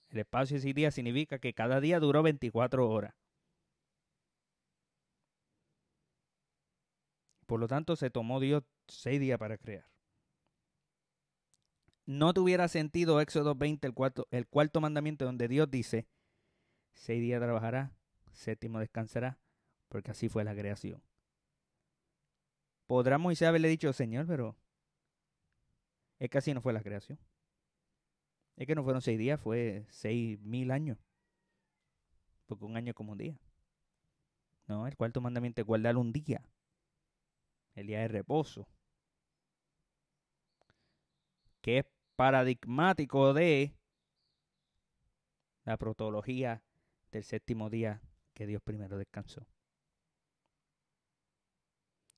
El 0.09 0.19
espacio 0.19 0.55
de 0.55 0.61
seis 0.61 0.73
días 0.73 0.95
significa 0.95 1.37
que 1.39 1.53
cada 1.53 1.81
día 1.81 1.99
duró 1.99 2.23
24 2.23 2.89
horas. 2.89 3.13
Por 7.45 7.59
lo 7.59 7.67
tanto, 7.67 7.95
se 7.95 8.09
tomó 8.09 8.39
Dios 8.39 8.63
seis 8.87 9.19
días 9.19 9.37
para 9.37 9.57
crear. 9.57 9.85
No 12.05 12.33
tuviera 12.33 12.67
sentido 12.67 13.19
Éxodo 13.21 13.53
20, 13.55 13.85
el 13.87 13.93
cuarto, 13.93 14.27
el 14.31 14.47
cuarto 14.47 14.81
mandamiento, 14.81 15.25
donde 15.25 15.47
Dios 15.47 15.69
dice, 15.69 16.07
seis 16.93 17.21
días 17.21 17.41
trabajará, 17.41 17.91
séptimo 18.31 18.79
descansará, 18.79 19.39
porque 19.89 20.11
así 20.11 20.29
fue 20.29 20.43
la 20.43 20.55
creación. 20.55 21.03
Podrá 22.87 23.17
Moisés 23.17 23.47
haberle 23.47 23.67
dicho, 23.67 23.91
Señor, 23.93 24.25
pero 24.25 24.55
es 26.17 26.29
que 26.29 26.37
así 26.37 26.53
no 26.53 26.61
fue 26.61 26.73
la 26.73 26.81
creación. 26.81 27.19
Es 28.59 28.67
que 28.67 28.75
no 28.75 28.83
fueron 28.83 29.01
seis 29.01 29.17
días, 29.17 29.39
fue 29.39 29.85
seis 29.89 30.37
mil 30.41 30.69
años. 30.69 30.97
Porque 32.45 32.65
un 32.65 32.75
año 32.75 32.89
es 32.89 32.95
como 32.95 33.13
un 33.13 33.17
día. 33.17 33.39
No, 34.67 34.85
el 34.85 34.97
cuarto 34.97 35.21
mandamiento 35.21 35.61
es 35.61 35.65
guardar 35.65 35.95
un 35.95 36.11
día. 36.11 36.43
El 37.73 37.87
día 37.87 38.01
de 38.01 38.09
reposo 38.09 38.67
que 41.61 41.79
es 41.79 41.85
paradigmático 42.15 43.33
de 43.33 43.73
la 45.63 45.77
protología 45.77 46.61
del 47.11 47.23
séptimo 47.23 47.69
día 47.69 48.01
que 48.33 48.45
Dios 48.45 48.61
primero 48.61 48.97
descansó. 48.97 49.47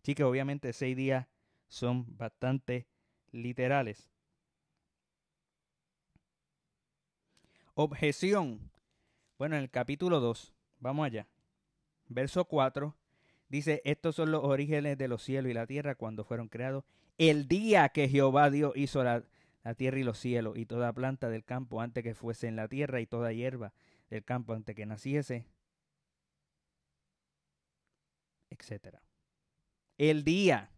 Así 0.02 0.16
que 0.16 0.24
obviamente 0.24 0.74
seis 0.74 0.98
días 0.98 1.28
son 1.68 2.18
bastante 2.18 2.88
literales. 3.32 4.12
Objeción. 7.74 8.72
Bueno, 9.38 9.56
en 9.56 9.64
el 9.64 9.70
capítulo 9.70 10.20
2, 10.20 10.54
vamos 10.80 11.06
allá. 11.06 11.28
Verso 12.08 12.46
4 12.46 12.96
dice, 13.48 13.82
estos 13.86 14.16
son 14.16 14.32
los 14.32 14.44
orígenes 14.44 14.98
de 14.98 15.08
los 15.08 15.24
cielos 15.24 15.52
y 15.52 15.54
la 15.54 15.68
tierra 15.68 15.96
cuando 15.96 16.24
fueron 16.24 16.48
creados. 16.48 16.84
El 17.18 17.48
día 17.48 17.90
que 17.90 18.10
Jehová 18.10 18.50
Dios 18.50 18.74
hizo 18.76 19.04
la, 19.04 19.24
la 19.64 19.76
tierra 19.76 20.00
y 20.00 20.04
los 20.04 20.18
cielos 20.18 20.58
y 20.58 20.66
toda 20.66 20.94
planta 20.94 21.30
del 21.30 21.44
campo 21.44 21.82
antes 21.82 22.04
que 22.04 22.16
fuese 22.16 22.48
en 22.48 22.56
la 22.56 22.68
tierra 22.68 23.00
y 23.02 23.06
toda 23.06 23.32
hierba 23.32 23.74
del 24.10 24.24
campo 24.24 24.54
antes 24.54 24.76
que 24.76 24.86
naciese, 24.86 25.46
etcétera. 28.50 29.02
El 29.98 30.24
día. 30.24 30.72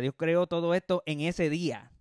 Dios 0.00 0.14
creó 0.16 0.46
todo 0.48 0.74
esto 0.74 1.02
en 1.06 1.20
ese 1.20 1.48
día. 1.48 1.92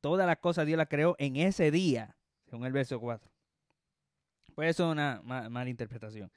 Todas 0.00 0.26
las 0.26 0.38
cosas 0.38 0.66
Dios 0.66 0.76
las 0.76 0.88
creó 0.88 1.16
en 1.18 1.36
ese 1.36 1.70
día, 1.70 2.17
según 2.48 2.66
el 2.66 2.72
verso 2.72 2.98
4. 2.98 3.30
Pues 4.54 4.70
eso 4.70 4.86
es 4.86 4.92
una 4.92 5.20
mala 5.22 5.68
interpretación. 5.68 6.30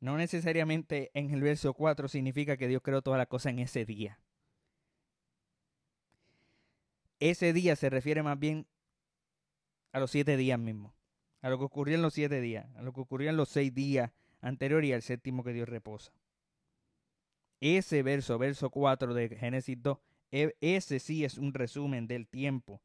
No 0.00 0.16
necesariamente 0.16 1.10
en 1.14 1.32
el 1.32 1.42
verso 1.42 1.74
4 1.74 2.08
significa 2.08 2.56
que 2.56 2.68
Dios 2.68 2.82
creó 2.82 3.02
todas 3.02 3.18
las 3.18 3.26
cosas 3.26 3.52
en 3.52 3.58
ese 3.58 3.84
día. 3.84 4.20
Ese 7.20 7.52
día 7.52 7.74
se 7.74 7.90
refiere 7.90 8.22
más 8.22 8.38
bien 8.38 8.66
a 9.92 9.98
los 9.98 10.12
siete 10.12 10.36
días 10.36 10.58
mismos, 10.58 10.92
a 11.42 11.50
lo 11.50 11.58
que 11.58 11.64
ocurrió 11.64 11.96
en 11.96 12.02
los 12.02 12.14
siete 12.14 12.40
días, 12.40 12.66
a 12.76 12.82
lo 12.82 12.92
que 12.92 13.00
ocurrió 13.00 13.28
en 13.30 13.36
los 13.36 13.48
seis 13.48 13.74
días 13.74 14.12
anteriores 14.40 14.90
y 14.90 14.92
al 14.92 15.02
séptimo 15.02 15.42
que 15.42 15.52
Dios 15.52 15.68
reposa. 15.68 16.12
Ese 17.60 18.04
verso, 18.04 18.38
verso 18.38 18.70
4 18.70 19.14
de 19.14 19.30
Génesis 19.30 19.82
2, 19.82 19.98
e, 20.30 20.56
ese 20.60 21.00
sí 21.00 21.24
es 21.24 21.38
un 21.38 21.52
resumen 21.54 22.06
del 22.06 22.28
tiempo. 22.28 22.80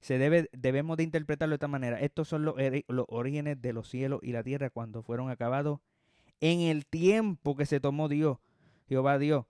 Se 0.00 0.18
debe, 0.18 0.48
debemos 0.52 0.96
de 0.96 1.02
interpretarlo 1.02 1.52
de 1.52 1.56
esta 1.56 1.68
manera. 1.68 2.00
Estos 2.00 2.28
son 2.28 2.44
los, 2.44 2.54
los 2.88 3.06
orígenes 3.08 3.60
de 3.60 3.72
los 3.72 3.88
cielos 3.88 4.20
y 4.22 4.32
la 4.32 4.42
tierra 4.42 4.70
cuando 4.70 5.02
fueron 5.02 5.30
acabados 5.30 5.80
en 6.40 6.60
el 6.60 6.86
tiempo 6.86 7.56
que 7.56 7.66
se 7.66 7.80
tomó 7.80 8.08
Dios, 8.08 8.38
Jehová 8.88 9.18
Dios, 9.18 9.46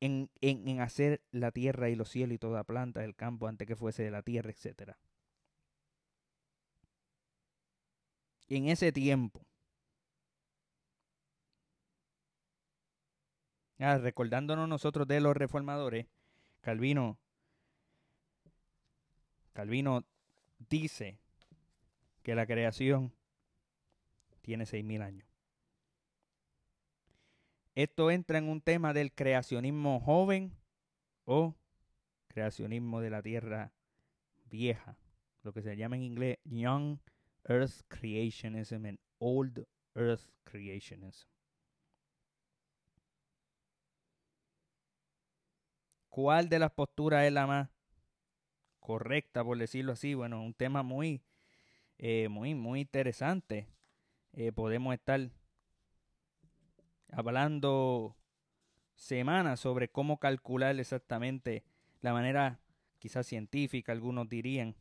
en, 0.00 0.30
en, 0.40 0.80
hacer 0.80 1.22
la 1.30 1.52
tierra 1.52 1.88
y 1.88 1.94
los 1.94 2.08
cielos 2.08 2.34
y 2.34 2.38
toda 2.38 2.64
planta 2.64 3.00
del 3.00 3.14
campo 3.14 3.46
antes 3.46 3.66
que 3.66 3.76
fuese 3.76 4.02
de 4.02 4.10
la 4.10 4.22
tierra, 4.22 4.50
etc. 4.50 4.96
En 8.48 8.68
ese 8.68 8.92
tiempo. 8.92 9.46
Ah, 13.78 13.98
recordándonos 13.98 14.68
nosotros 14.68 15.08
de 15.08 15.20
los 15.20 15.36
reformadores, 15.36 16.06
Calvino, 16.60 17.18
Calvino 19.52 20.04
dice 20.58 21.18
que 22.22 22.34
la 22.34 22.46
creación 22.46 23.12
tiene 24.40 24.66
seis 24.66 24.84
mil 24.84 25.02
años. 25.02 25.26
Esto 27.74 28.10
entra 28.10 28.38
en 28.38 28.48
un 28.48 28.60
tema 28.60 28.92
del 28.92 29.12
creacionismo 29.12 30.00
joven 30.00 30.52
o 31.24 31.54
creacionismo 32.28 33.00
de 33.00 33.10
la 33.10 33.22
tierra 33.22 33.72
vieja, 34.44 34.96
lo 35.42 35.52
que 35.52 35.62
se 35.62 35.76
llama 35.76 35.96
en 35.96 36.02
inglés 36.02 36.38
Young 36.44 36.98
Earth 37.44 37.82
Creationism 37.88 38.86
and 38.86 38.98
Old 39.18 39.66
Earth 39.94 40.28
Creationism. 40.44 41.28
¿Cuál 46.10 46.50
de 46.50 46.58
las 46.58 46.70
posturas 46.72 47.24
es 47.24 47.32
la 47.32 47.46
más 47.46 47.70
correcta, 48.82 49.44
por 49.44 49.56
decirlo 49.56 49.92
así? 49.92 50.12
Bueno, 50.12 50.42
un 50.42 50.52
tema 50.52 50.82
muy, 50.82 51.22
eh, 51.98 52.28
muy, 52.28 52.54
muy 52.54 52.80
interesante. 52.80 53.68
Eh, 54.32 54.50
podemos 54.52 54.92
estar 54.92 55.30
hablando 57.10 58.16
semanas 58.96 59.60
sobre 59.60 59.88
cómo 59.88 60.18
calcular 60.18 60.78
exactamente 60.78 61.64
la 62.00 62.12
manera 62.12 62.58
quizás 62.98 63.26
científica, 63.26 63.92
algunos 63.92 64.28
dirían, 64.28 64.74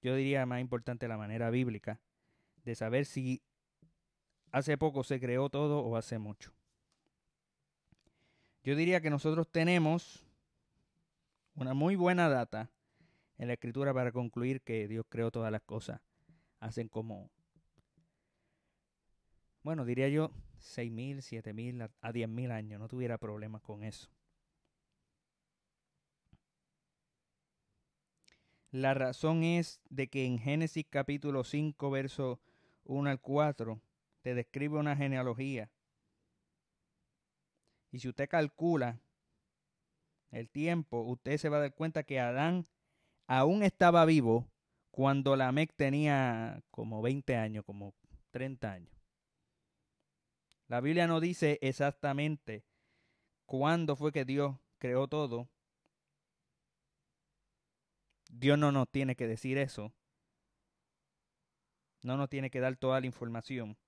yo 0.00 0.14
diría 0.14 0.46
más 0.46 0.60
importante 0.60 1.08
la 1.08 1.18
manera 1.18 1.50
bíblica, 1.50 2.00
de 2.64 2.74
saber 2.74 3.04
si 3.04 3.42
hace 4.52 4.78
poco 4.78 5.02
se 5.02 5.20
creó 5.20 5.50
todo 5.50 5.80
o 5.80 5.96
hace 5.96 6.18
mucho. 6.18 6.52
Yo 8.62 8.76
diría 8.76 9.00
que 9.00 9.10
nosotros 9.10 9.50
tenemos 9.50 10.24
una 11.54 11.74
muy 11.74 11.96
buena 11.96 12.28
data 12.28 12.70
en 13.40 13.46
la 13.46 13.54
escritura 13.54 13.94
para 13.94 14.12
concluir 14.12 14.60
que 14.60 14.86
Dios 14.86 15.06
creó 15.08 15.30
todas 15.30 15.50
las 15.50 15.62
cosas. 15.62 16.02
Hacen 16.58 16.88
como, 16.88 17.30
bueno, 19.62 19.86
diría 19.86 20.10
yo, 20.10 20.30
mil, 20.90 21.22
siete 21.22 21.54
mil, 21.54 21.80
a 21.80 22.12
mil 22.12 22.50
años. 22.50 22.78
No 22.78 22.86
tuviera 22.86 23.16
problemas 23.16 23.62
con 23.62 23.82
eso. 23.82 24.10
La 28.72 28.92
razón 28.92 29.42
es 29.42 29.80
de 29.88 30.08
que 30.08 30.26
en 30.26 30.38
Génesis 30.38 30.84
capítulo 30.90 31.42
5, 31.42 31.90
verso 31.90 32.40
1 32.84 33.08
al 33.08 33.20
4, 33.22 33.80
te 34.20 34.34
describe 34.34 34.78
una 34.78 34.96
genealogía. 34.96 35.70
Y 37.90 38.00
si 38.00 38.08
usted 38.10 38.28
calcula 38.28 39.00
el 40.30 40.50
tiempo, 40.50 41.00
usted 41.00 41.38
se 41.38 41.48
va 41.48 41.56
a 41.56 41.60
dar 41.60 41.74
cuenta 41.74 42.02
que 42.02 42.20
Adán 42.20 42.66
aún 43.30 43.62
estaba 43.62 44.04
vivo 44.06 44.50
cuando 44.90 45.36
Lamec 45.36 45.72
tenía 45.76 46.64
como 46.72 47.00
20 47.00 47.36
años, 47.36 47.64
como 47.64 47.94
30 48.32 48.72
años. 48.72 48.92
La 50.66 50.80
Biblia 50.80 51.06
no 51.06 51.20
dice 51.20 51.56
exactamente 51.62 52.64
cuándo 53.46 53.94
fue 53.94 54.10
que 54.10 54.24
Dios 54.24 54.56
creó 54.78 55.06
todo. 55.06 55.48
Dios 58.28 58.58
no 58.58 58.72
nos 58.72 58.90
tiene 58.90 59.14
que 59.14 59.28
decir 59.28 59.58
eso. 59.58 59.92
No 62.02 62.16
nos 62.16 62.28
tiene 62.30 62.50
que 62.50 62.58
dar 62.58 62.76
toda 62.76 62.98
la 62.98 63.06
información. 63.06 63.78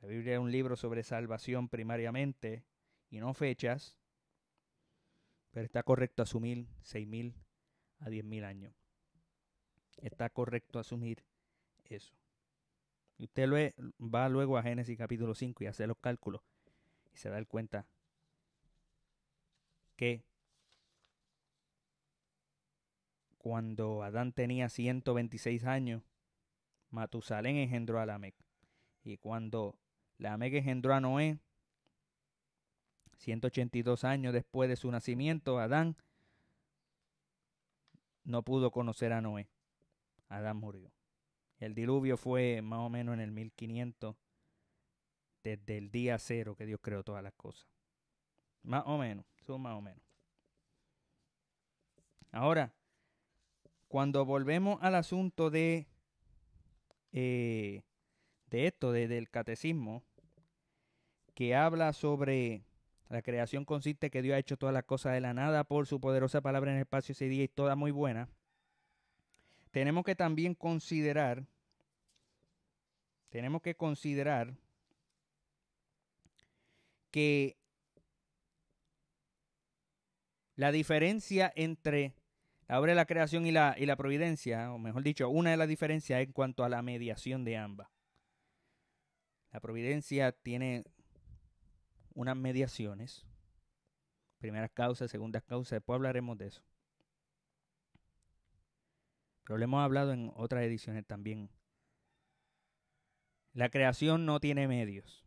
La 0.00 0.08
Biblia 0.08 0.34
es 0.34 0.38
un 0.38 0.52
libro 0.52 0.76
sobre 0.76 1.02
salvación 1.02 1.70
primariamente 1.70 2.66
y 3.08 3.20
no 3.20 3.32
fechas. 3.32 3.96
Pero 5.50 5.64
está 5.64 5.82
correcto 5.82 6.22
asumir 6.22 6.68
seis 6.82 7.06
mil 7.06 7.45
a 8.00 8.10
diez 8.10 8.24
mil 8.24 8.44
años. 8.44 8.74
Está 10.02 10.28
correcto 10.30 10.78
asumir 10.78 11.24
eso. 11.84 12.14
Usted 13.18 13.74
va 14.00 14.28
luego 14.28 14.58
a 14.58 14.62
Génesis 14.62 14.98
capítulo 14.98 15.34
5 15.34 15.64
y 15.64 15.66
hace 15.66 15.86
los 15.86 15.96
cálculos 15.98 16.42
y 17.14 17.16
se 17.16 17.30
da 17.30 17.42
cuenta 17.46 17.86
que 19.96 20.22
cuando 23.38 24.02
Adán 24.02 24.32
tenía 24.32 24.68
126 24.68 25.64
años, 25.64 26.02
Matusalén 26.90 27.56
engendró 27.56 28.00
a 28.00 28.06
Lamec. 28.06 28.34
Y 29.02 29.16
cuando 29.18 29.78
Lamec 30.18 30.54
engendró 30.54 30.94
a 30.94 31.00
Noé, 31.00 31.38
182 33.18 34.04
años 34.04 34.32
después 34.32 34.68
de 34.68 34.76
su 34.76 34.90
nacimiento, 34.90 35.58
Adán 35.58 35.96
no 38.26 38.42
pudo 38.42 38.70
conocer 38.70 39.12
a 39.12 39.20
Noé. 39.20 39.48
Adán 40.28 40.56
murió. 40.58 40.92
El 41.58 41.74
diluvio 41.74 42.16
fue 42.16 42.60
más 42.60 42.80
o 42.80 42.90
menos 42.90 43.14
en 43.14 43.20
el 43.20 43.30
1500, 43.30 44.16
desde 45.42 45.78
el 45.78 45.90
día 45.90 46.18
cero 46.18 46.56
que 46.56 46.66
Dios 46.66 46.80
creó 46.82 47.02
todas 47.04 47.22
las 47.22 47.32
cosas. 47.34 47.66
Más 48.62 48.82
o 48.86 48.98
menos, 48.98 49.24
son 49.38 49.62
más 49.62 49.78
o 49.78 49.80
menos. 49.80 50.02
Ahora, 52.32 52.74
cuando 53.86 54.24
volvemos 54.24 54.78
al 54.82 54.96
asunto 54.96 55.48
de, 55.48 55.86
eh, 57.12 57.82
de 58.48 58.66
esto, 58.66 58.90
del 58.90 59.30
catecismo, 59.30 60.02
que 61.32 61.54
habla 61.54 61.92
sobre 61.92 62.64
la 63.08 63.22
creación 63.22 63.64
consiste 63.64 64.10
que 64.10 64.22
Dios 64.22 64.34
ha 64.34 64.38
hecho 64.38 64.56
todas 64.56 64.72
las 64.72 64.84
cosas 64.84 65.12
de 65.12 65.20
la 65.20 65.34
nada 65.34 65.64
por 65.64 65.86
su 65.86 66.00
poderosa 66.00 66.40
palabra 66.40 66.70
en 66.70 66.78
el 66.78 66.82
espacio 66.82 67.12
ese 67.12 67.28
día 67.28 67.44
y 67.44 67.48
toda 67.48 67.76
muy 67.76 67.90
buena 67.90 68.28
tenemos 69.76 70.06
que 70.06 70.14
también 70.14 70.54
considerar, 70.54 71.44
tenemos 73.28 73.60
que 73.60 73.74
considerar 73.74 74.56
que 77.10 77.58
la 80.54 80.72
diferencia 80.72 81.52
entre 81.54 82.14
la 82.68 82.80
obra 82.80 82.92
de 82.92 82.96
la 82.96 83.04
creación 83.04 83.44
y 83.44 83.52
la, 83.52 83.76
y 83.76 83.84
la 83.84 83.96
providencia, 83.96 84.72
o 84.72 84.78
mejor 84.78 85.02
dicho, 85.02 85.28
una 85.28 85.50
de 85.50 85.58
las 85.58 85.68
diferencias 85.68 86.22
en 86.22 86.32
cuanto 86.32 86.64
a 86.64 86.70
la 86.70 86.80
mediación 86.80 87.44
de 87.44 87.58
ambas. 87.58 87.90
La 89.52 89.60
providencia 89.60 90.32
tiene 90.32 90.84
unas 92.16 92.34
mediaciones, 92.34 93.26
primeras 94.38 94.70
causas, 94.72 95.10
segundas 95.10 95.42
causas, 95.44 95.76
después 95.76 95.96
hablaremos 95.96 96.36
de 96.38 96.46
eso. 96.46 96.62
Pero 99.44 99.58
lo 99.58 99.64
hemos 99.64 99.84
hablado 99.84 100.12
en 100.12 100.32
otras 100.34 100.64
ediciones 100.64 101.06
también. 101.06 101.50
La 103.52 103.68
creación 103.68 104.24
no 104.26 104.40
tiene 104.40 104.66
medios, 104.66 105.24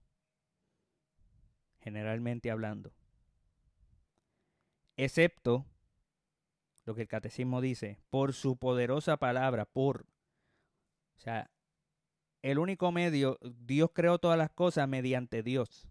generalmente 1.80 2.52
hablando, 2.52 2.92
excepto 4.98 5.66
lo 6.86 6.96
que 6.96 7.04
el 7.04 7.08
catecismo 7.08 7.62
dice, 7.62 8.00
por 8.10 8.34
su 8.34 8.58
poderosa 8.58 9.18
palabra, 9.18 9.66
por, 9.66 10.08
o 11.16 11.20
sea, 11.20 11.52
el 12.42 12.58
único 12.58 12.92
medio, 12.92 13.38
Dios 13.42 13.92
creó 13.94 14.18
todas 14.18 14.38
las 14.38 14.50
cosas 14.52 14.88
mediante 14.88 15.44
Dios. 15.44 15.89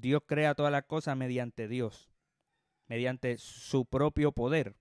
Dios 0.00 0.22
crea 0.26 0.54
todas 0.54 0.72
las 0.72 0.84
cosas 0.84 1.16
mediante 1.16 1.68
Dios, 1.68 2.10
mediante 2.86 3.38
su 3.38 3.86
propio 3.86 4.32
poder 4.32 4.76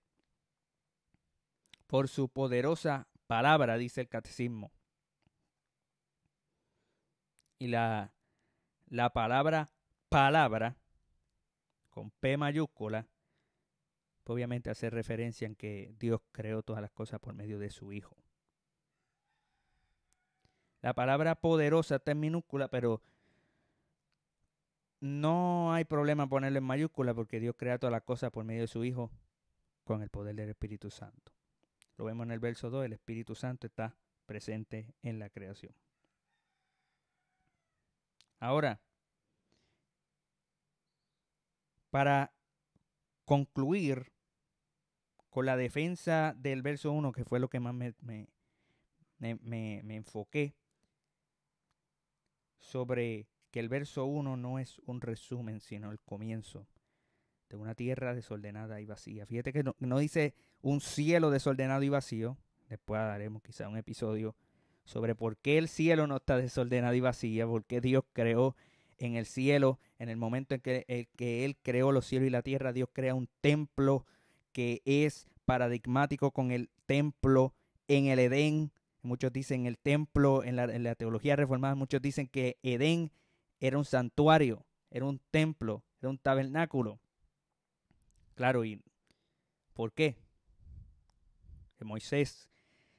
por 1.94 2.08
su 2.08 2.28
poderosa 2.28 3.08
palabra, 3.28 3.78
dice 3.78 4.02
el 4.02 4.10
catecismo. 4.10 4.72
Y 7.60 7.68
la, 7.68 8.14
la 8.88 9.12
palabra 9.12 9.70
palabra, 10.10 10.76
con 11.92 12.10
P 12.10 12.36
mayúscula, 12.36 13.08
obviamente 14.26 14.72
hace 14.72 14.90
referencia 14.90 15.46
en 15.46 15.56
que 15.56 15.94
Dios 16.00 16.22
creó 16.32 16.64
todas 16.64 16.82
las 16.82 16.92
cosas 16.92 17.20
por 17.20 17.36
medio 17.36 17.60
de 17.60 17.70
su 17.70 17.94
Hijo. 17.94 18.18
La 20.82 20.96
palabra 20.96 21.36
poderosa 21.36 21.98
está 21.98 22.12
en 22.12 22.22
minúscula, 22.22 22.70
pero 22.70 23.02
no 25.04 25.74
hay 25.74 25.84
problema 25.84 26.30
ponerlo 26.30 26.60
en 26.60 26.64
mayúscula 26.64 27.14
porque 27.14 27.42
Dios 27.42 27.56
crea 27.58 27.78
todas 27.78 27.92
las 27.92 28.04
cosas 28.04 28.32
por 28.32 28.46
medio 28.46 28.62
de 28.62 28.68
su 28.68 28.86
Hijo 28.86 29.12
con 29.84 30.02
el 30.02 30.10
poder 30.10 30.34
del 30.34 30.48
Espíritu 30.48 30.90
Santo. 30.90 31.34
Lo 31.98 32.06
vemos 32.06 32.26
en 32.26 32.32
el 32.32 32.40
verso 32.40 32.70
2, 32.70 32.86
el 32.86 32.94
Espíritu 32.94 33.36
Santo 33.36 33.68
está 33.68 33.98
presente 34.26 34.96
en 35.02 35.20
la 35.20 35.30
creación. 35.30 35.76
Ahora, 38.40 38.80
para 41.90 42.32
concluir 43.26 44.14
con 45.30 45.46
la 45.46 45.58
defensa 45.58 46.34
del 46.38 46.62
verso 46.62 46.94
1, 46.94 47.12
que 47.12 47.26
fue 47.26 47.42
lo 47.42 47.50
que 47.50 47.60
más 47.60 47.74
me, 47.74 47.94
me, 48.00 48.30
me, 49.20 49.96
enfoqué, 49.96 50.56
sobre 52.62 53.28
que 53.54 53.60
el 53.60 53.70
verso 53.70 54.06
1 54.06 54.36
no 54.36 54.58
es 54.58 54.80
un 54.88 55.00
resumen, 55.00 55.62
sino 55.62 55.92
el 55.92 56.00
comienzo 56.00 56.66
de 57.50 57.56
una 57.56 57.76
tierra 57.76 58.16
desordenada 58.16 58.82
y 58.82 58.88
vacía. 58.88 59.28
Fíjate 59.28 59.54
que 59.54 59.64
no, 59.64 60.00
dice 60.00 60.34
un 60.64 60.82
cielo 60.82 61.30
desordenado 61.30 61.84
y 61.84 61.90
vacío. 61.90 62.36
Después 62.68 63.00
daremos 63.00 63.44
quizá 63.44 63.70
un 63.70 63.78
episodio 63.78 64.36
sobre 64.86 65.14
por 65.14 65.38
qué 65.38 65.60
el 65.60 65.68
cielo 65.68 66.08
no 66.08 66.16
está 66.16 66.36
desordenado 66.36 66.96
y 66.96 67.02
vacío, 67.02 67.48
por 67.48 67.64
qué 67.64 67.80
Dios 67.80 68.04
creó 68.12 68.56
en 68.98 69.18
el 69.18 69.28
cielo, 69.28 69.80
en 70.00 70.10
el 70.10 70.18
momento 70.18 70.56
en 70.56 70.62
que, 70.62 71.08
que 71.16 71.46
Él 71.46 71.56
creó 71.62 71.92
los 71.92 72.08
cielos 72.08 72.26
y 72.26 72.32
la 72.32 72.42
tierra, 72.42 72.74
Dios 72.74 72.90
crea 72.92 73.14
un 73.14 73.30
templo 73.42 74.08
que 74.52 74.82
es 74.86 75.28
paradigmático 75.46 76.32
con 76.32 76.50
el 76.50 76.72
templo 76.88 77.54
en 77.88 78.08
el 78.08 78.18
Edén. 78.18 78.72
Muchos 79.04 79.32
dicen 79.32 79.68
el 79.68 79.78
templo, 79.78 80.44
en 80.44 80.56
la 80.56 80.96
teología 80.96 81.36
reformada, 81.36 81.76
muchos 81.76 82.02
dicen 82.02 82.28
que 82.28 82.58
Edén 82.64 83.12
era 83.64 83.78
un 83.78 83.86
santuario, 83.86 84.66
era 84.92 85.06
un 85.06 85.20
templo, 85.32 85.86
era 86.02 86.10
un 86.10 86.18
tabernáculo. 86.18 87.00
Claro, 88.36 88.66
¿y 88.66 88.82
por 89.74 89.94
qué? 89.94 90.18
Que 91.78 91.86
Moisés, 91.86 92.50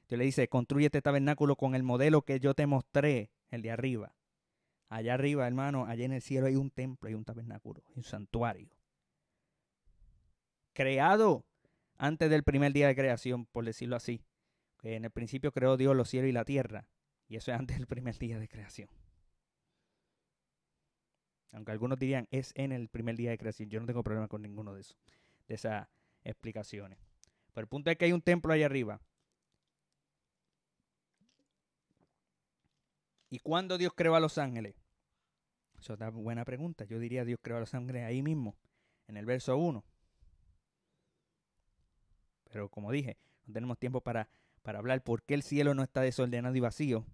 Dios 0.09 0.17
le 0.17 0.25
dice, 0.25 0.47
construye 0.47 0.87
este 0.87 1.03
tabernáculo 1.03 1.55
con 1.55 1.75
el 1.75 1.83
modelo 1.83 2.23
que 2.23 2.39
yo 2.39 2.55
te 2.55 2.65
mostré, 2.65 3.29
el 3.51 3.61
de 3.61 3.69
arriba. 3.69 4.15
Allá 4.89 5.13
arriba, 5.13 5.45
hermano, 5.45 5.85
allá 5.85 6.03
en 6.03 6.13
el 6.13 6.23
cielo 6.23 6.47
hay 6.47 6.55
un 6.55 6.71
templo, 6.71 7.09
hay 7.09 7.13
un 7.13 7.25
tabernáculo, 7.25 7.83
un 7.95 8.01
santuario. 8.03 8.71
Creado 10.73 11.45
antes 11.99 12.27
del 12.31 12.41
primer 12.41 12.73
día 12.73 12.87
de 12.87 12.95
creación, 12.95 13.45
por 13.45 13.65
decirlo 13.65 13.95
así. 13.95 14.23
Que 14.79 14.95
en 14.95 15.05
el 15.05 15.11
principio 15.11 15.51
creó 15.51 15.77
Dios 15.77 15.95
los 15.95 16.09
cielos 16.09 16.29
y 16.29 16.33
la 16.33 16.43
tierra. 16.43 16.87
Y 17.27 17.35
eso 17.35 17.51
es 17.51 17.59
antes 17.59 17.77
del 17.77 17.85
primer 17.85 18.17
día 18.17 18.39
de 18.39 18.47
creación. 18.47 18.89
Aunque 21.51 21.71
algunos 21.71 21.97
dirían 21.97 22.27
es 22.31 22.51
en 22.55 22.71
el 22.71 22.89
primer 22.89 23.15
día 23.15 23.31
de 23.31 23.37
creación. 23.37 23.69
Yo 23.69 23.79
no 23.79 23.85
tengo 23.85 24.03
problema 24.03 24.27
con 24.27 24.41
ninguno 24.41 24.73
de 24.73 24.81
esos 24.81 24.97
de 25.47 25.55
esas 25.55 25.87
explicaciones. 26.23 26.97
Pero 27.53 27.63
el 27.63 27.67
punto 27.67 27.89
es 27.89 27.97
que 27.97 28.05
hay 28.05 28.11
un 28.11 28.21
templo 28.21 28.51
ahí 28.51 28.63
arriba. 28.63 28.99
¿Y 33.29 33.39
cuándo 33.39 33.77
Dios 33.77 33.93
creó 33.95 34.15
a 34.15 34.19
los 34.19 34.37
ángeles? 34.37 34.75
Eso 35.79 35.93
es 35.93 35.99
una 35.99 36.09
buena 36.09 36.45
pregunta. 36.45 36.85
Yo 36.85 36.99
diría 36.99 37.25
Dios 37.25 37.39
creó 37.41 37.57
a 37.57 37.61
los 37.61 37.73
ángeles 37.73 38.03
ahí 38.03 38.21
mismo, 38.21 38.55
en 39.07 39.17
el 39.17 39.25
verso 39.25 39.57
1. 39.57 39.83
Pero 42.51 42.69
como 42.69 42.91
dije, 42.91 43.17
no 43.45 43.53
tenemos 43.53 43.77
tiempo 43.77 44.01
para, 44.01 44.29
para 44.61 44.79
hablar 44.79 45.03
por 45.03 45.23
qué 45.23 45.33
el 45.33 45.43
cielo 45.43 45.73
no 45.73 45.83
está 45.83 46.01
desordenado 46.01 46.55
y 46.55 46.59
vacío. 46.59 47.05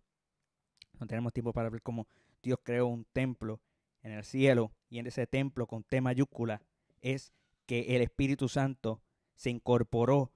No 1.00 1.08
tenemos 1.08 1.34
tiempo 1.34 1.54
para 1.54 1.70
ver 1.70 1.82
cómo 1.82 2.08
Dios 2.44 2.60
creó 2.64 2.88
un 2.88 3.06
templo 3.06 3.60
en 4.04 4.12
el 4.12 4.24
cielo 4.24 4.72
y 4.90 5.00
en 5.00 5.08
ese 5.08 5.28
templo 5.28 5.68
con 5.68 5.84
T 5.84 6.02
mayúscula 6.02 6.62
es 7.02 7.34
que 7.66 7.96
el 7.96 8.02
Espíritu 8.02 8.50
Santo 8.50 9.02
se 9.36 9.50
incorporó, 9.50 10.32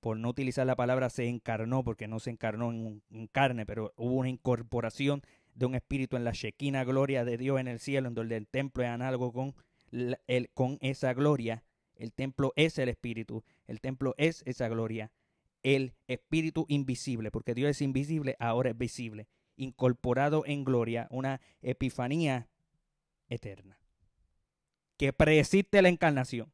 por 0.00 0.18
no 0.18 0.28
utilizar 0.28 0.66
la 0.66 0.76
palabra 0.76 1.10
se 1.10 1.26
encarnó, 1.28 1.82
porque 1.82 2.08
no 2.08 2.20
se 2.20 2.30
encarnó 2.30 2.70
en, 2.70 3.26
carne, 3.32 3.66
pero 3.66 3.92
hubo 3.96 4.14
una 4.14 4.28
incorporación 4.28 5.22
de 5.54 5.66
un 5.66 5.74
espíritu 5.74 6.16
en 6.16 6.24
la 6.24 6.32
Shekinah 6.32 6.84
gloria 6.84 7.24
de 7.24 7.38
Dios 7.38 7.60
en 7.60 7.68
el 7.68 7.80
cielo, 7.80 8.08
en 8.08 8.14
donde 8.14 8.36
el 8.36 8.46
templo 8.46 8.82
es 8.82 8.90
análogo 8.90 9.32
con, 9.32 9.54
el, 9.90 10.50
con 10.52 10.78
esa 10.80 11.14
gloria. 11.14 11.64
El 11.96 12.12
templo 12.12 12.52
es 12.56 12.78
el 12.78 12.88
espíritu, 12.88 13.44
el 13.66 13.80
templo 13.80 14.14
es 14.18 14.42
esa 14.46 14.68
gloria, 14.68 15.12
el 15.62 15.94
espíritu 16.06 16.66
invisible, 16.68 17.30
porque 17.30 17.54
Dios 17.54 17.70
es 17.70 17.82
invisible, 17.82 18.36
ahora 18.38 18.70
es 18.70 18.78
visible, 18.78 19.28
incorporado 19.56 20.44
en 20.46 20.64
gloria, 20.64 21.06
una 21.10 21.40
epifanía 21.62 22.48
eterna 23.28 23.78
que 24.96 25.12
preexiste 25.12 25.82
la 25.82 25.88
encarnación 25.88 26.52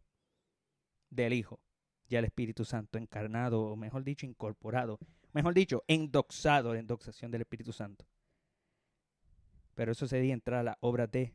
del 1.10 1.32
Hijo 1.32 1.60
y 2.08 2.16
el 2.16 2.24
Espíritu 2.24 2.64
Santo 2.64 2.98
encarnado, 2.98 3.62
o 3.62 3.76
mejor 3.76 4.02
dicho, 4.04 4.26
incorporado, 4.26 4.98
mejor 5.32 5.54
dicho, 5.54 5.84
endoxado, 5.86 6.74
la 6.74 6.80
endoxación 6.80 7.30
del 7.30 7.42
Espíritu 7.42 7.72
Santo. 7.72 8.06
Pero 9.74 9.92
eso 9.92 10.06
sería 10.06 10.34
entrar 10.34 10.60
a 10.60 10.64
la 10.64 10.78
obra 10.80 11.06
de 11.06 11.32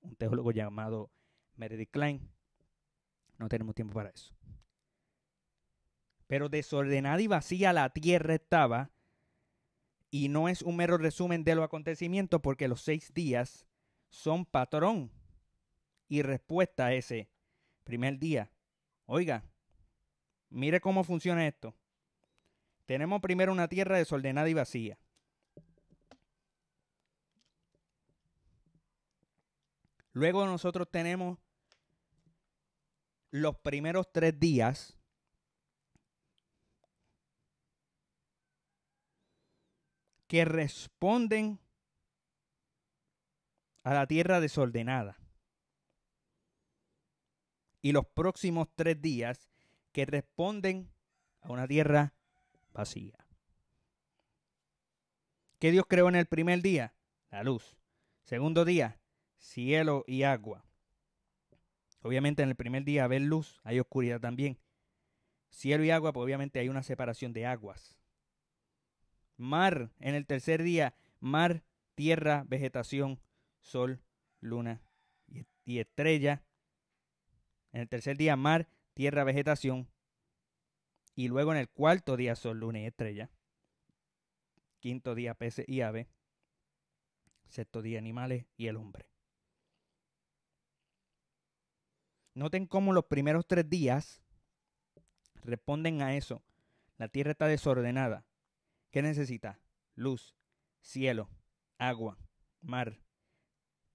un 0.00 0.16
teólogo 0.16 0.52
llamado 0.52 1.10
Meredith 1.56 1.90
Klein. 1.90 2.30
No 3.38 3.48
tenemos 3.48 3.74
tiempo 3.74 3.94
para 3.94 4.10
eso. 4.10 4.34
Pero 6.26 6.48
desordenada 6.48 7.20
y 7.20 7.26
vacía 7.26 7.72
la 7.72 7.88
tierra 7.90 8.34
estaba, 8.34 8.90
y 10.10 10.28
no 10.28 10.48
es 10.48 10.62
un 10.62 10.76
mero 10.76 10.98
resumen 10.98 11.42
de 11.44 11.54
los 11.54 11.64
acontecimientos, 11.64 12.40
porque 12.40 12.68
los 12.68 12.82
seis 12.82 13.12
días 13.14 13.66
son 14.14 14.46
patrón 14.46 15.10
y 16.08 16.22
respuesta 16.22 16.86
a 16.86 16.94
ese 16.94 17.28
primer 17.82 18.18
día. 18.18 18.50
Oiga, 19.06 19.44
mire 20.50 20.80
cómo 20.80 21.02
funciona 21.02 21.46
esto. 21.46 21.74
Tenemos 22.86 23.20
primero 23.20 23.50
una 23.52 23.68
tierra 23.68 23.98
desordenada 23.98 24.48
y 24.48 24.54
vacía. 24.54 24.98
Luego 30.12 30.46
nosotros 30.46 30.88
tenemos 30.90 31.38
los 33.30 33.56
primeros 33.56 34.12
tres 34.12 34.38
días 34.38 34.96
que 40.28 40.44
responden 40.44 41.63
a 43.84 43.94
la 43.94 44.06
tierra 44.06 44.40
desordenada 44.40 45.16
y 47.82 47.92
los 47.92 48.06
próximos 48.06 48.68
tres 48.74 49.00
días 49.00 49.50
que 49.92 50.06
responden 50.06 50.90
a 51.42 51.52
una 51.52 51.68
tierra 51.68 52.14
vacía. 52.72 53.14
¿Qué 55.58 55.70
Dios 55.70 55.84
creó 55.86 56.08
en 56.08 56.16
el 56.16 56.26
primer 56.26 56.62
día? 56.62 56.94
La 57.30 57.42
luz. 57.42 57.76
Segundo 58.22 58.64
día, 58.64 58.98
cielo 59.36 60.04
y 60.06 60.22
agua. 60.22 60.64
Obviamente 62.00 62.42
en 62.42 62.48
el 62.48 62.56
primer 62.56 62.84
día 62.84 63.06
ver 63.06 63.22
luz, 63.22 63.60
hay 63.64 63.80
oscuridad 63.80 64.20
también. 64.20 64.58
Cielo 65.50 65.84
y 65.84 65.90
agua, 65.90 66.12
pues 66.12 66.24
obviamente 66.24 66.58
hay 66.58 66.70
una 66.70 66.82
separación 66.82 67.34
de 67.34 67.46
aguas. 67.46 67.98
Mar, 69.36 69.90
en 70.00 70.14
el 70.14 70.26
tercer 70.26 70.62
día, 70.62 70.94
mar 71.20 71.64
tierra, 71.94 72.44
vegetación, 72.48 73.20
sol, 73.64 74.00
luna 74.40 74.82
y 75.64 75.78
estrella. 75.78 76.44
En 77.72 77.80
el 77.80 77.88
tercer 77.88 78.16
día, 78.16 78.36
mar, 78.36 78.68
tierra, 78.92 79.24
vegetación. 79.24 79.88
Y 81.16 81.28
luego 81.28 81.52
en 81.52 81.58
el 81.58 81.68
cuarto 81.68 82.16
día, 82.16 82.36
sol, 82.36 82.60
luna 82.60 82.80
y 82.80 82.86
estrella. 82.86 83.30
Quinto 84.78 85.14
día, 85.14 85.34
peces 85.34 85.66
y 85.68 85.80
ave. 85.80 86.08
Sexto 87.48 87.82
día, 87.82 87.98
animales 87.98 88.46
y 88.56 88.66
el 88.66 88.76
hombre. 88.76 89.08
Noten 92.34 92.66
cómo 92.66 92.92
los 92.92 93.04
primeros 93.04 93.46
tres 93.46 93.68
días 93.68 94.20
responden 95.42 96.02
a 96.02 96.16
eso. 96.16 96.42
La 96.96 97.08
tierra 97.08 97.30
está 97.30 97.46
desordenada. 97.46 98.26
¿Qué 98.90 99.02
necesita? 99.02 99.60
Luz, 99.94 100.36
cielo, 100.80 101.30
agua, 101.78 102.18
mar, 102.60 103.03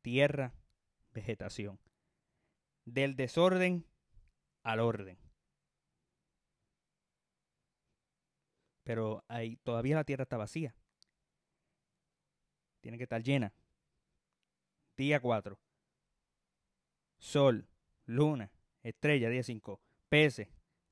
tierra, 0.02 0.54
vegetación. 1.14 1.80
Del 2.86 3.16
desorden 3.16 3.86
al 4.64 4.80
orden. 4.80 5.18
Pero 8.84 9.24
ahí, 9.28 9.58
todavía 9.58 9.96
la 9.96 10.04
tierra 10.04 10.24
está 10.24 10.38
vacía. 10.38 10.76
Tiene 12.82 12.98
que 12.98 13.04
estar 13.04 13.22
llena. 13.22 13.54
Día 14.98 15.20
4. 15.20 15.60
Sol, 17.20 17.68
luna, 18.06 18.52
estrella, 18.82 19.30
día 19.30 19.44
5. 19.44 19.80
Peces, 20.08 20.48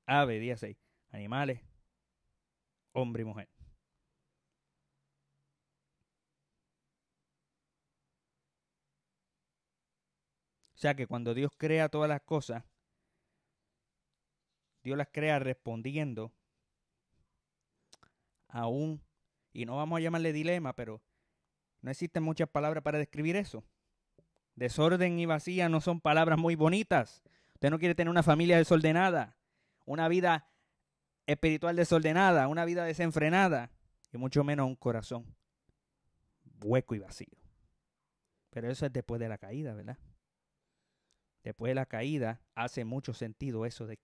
ave, 0.05 0.39
día 0.39 0.57
6. 0.57 0.77
Animales, 1.09 1.61
hombre 2.91 3.23
y 3.23 3.25
mujer. 3.25 3.49
O 10.77 10.79
sea 10.79 10.93
que 10.93 11.07
cuando 11.07 11.33
Dios 11.33 11.51
crea 11.57 11.89
todas 11.89 12.07
las 12.07 12.21
cosas, 12.21 12.63
Dios 14.83 14.95
las 14.95 15.07
crea 15.11 15.39
respondiendo 15.39 16.31
a 18.47 18.67
un, 18.67 19.01
y 19.53 19.65
no 19.65 19.75
vamos 19.75 19.97
a 19.97 20.01
llamarle 20.01 20.31
dilema, 20.33 20.73
pero 20.73 21.01
no 21.81 21.89
existen 21.89 22.21
muchas 22.21 22.47
palabras 22.47 22.83
para 22.83 22.99
describir 22.99 23.35
eso. 23.35 23.63
Desorden 24.53 25.17
y 25.17 25.25
vacía 25.25 25.67
no 25.67 25.81
son 25.81 25.99
palabras 25.99 26.37
muy 26.37 26.53
bonitas. 26.53 27.23
Usted 27.55 27.71
no 27.71 27.79
quiere 27.79 27.95
tener 27.95 28.11
una 28.11 28.21
familia 28.21 28.57
desordenada, 28.57 29.35
una 29.85 30.07
vida 30.07 30.47
espiritual 31.25 31.75
desordenada, 31.75 32.47
una 32.47 32.65
vida 32.65 32.85
desenfrenada, 32.85 33.71
y 34.13 34.17
mucho 34.19 34.43
menos 34.43 34.67
un 34.67 34.75
corazón 34.75 35.25
hueco 36.63 36.93
y 36.93 36.99
vacío. 36.99 37.35
Pero 38.51 38.69
eso 38.69 38.85
es 38.85 38.93
después 38.93 39.19
de 39.19 39.27
la 39.27 39.39
caída, 39.39 39.73
¿verdad? 39.73 39.97
Después 41.43 41.71
de 41.71 41.75
la 41.75 41.85
caída 41.85 42.41
hace 42.55 42.85
mucho 42.85 43.13
sentido 43.13 43.65
eso 43.65 43.87
de, 43.87 43.99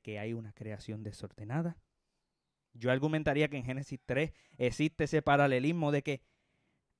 que 0.00 0.18
hay 0.18 0.32
una 0.32 0.52
creación 0.52 1.02
desordenada. 1.02 1.76
Yo 2.72 2.90
argumentaría 2.90 3.48
que 3.48 3.56
en 3.56 3.64
Génesis 3.64 3.98
3 4.04 4.32
existe 4.58 5.04
ese 5.04 5.22
paralelismo 5.22 5.90
de 5.90 6.02
que 6.02 6.22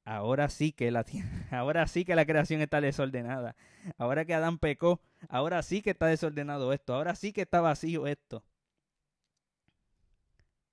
ahora 0.04 0.48
sí 0.48 0.72
que 0.72 0.90
la 0.90 1.04
ahora 1.50 1.86
sí 1.86 2.04
que 2.04 2.14
la 2.14 2.24
creación 2.24 2.60
está 2.60 2.80
desordenada. 2.80 3.56
Ahora 3.98 4.24
que 4.24 4.34
Adán 4.34 4.58
pecó, 4.58 5.00
ahora 5.28 5.62
sí 5.62 5.82
que 5.82 5.90
está 5.90 6.06
desordenado 6.06 6.72
esto, 6.72 6.94
ahora 6.94 7.14
sí 7.14 7.32
que 7.32 7.42
está 7.42 7.60
vacío 7.60 8.06
esto. 8.06 8.42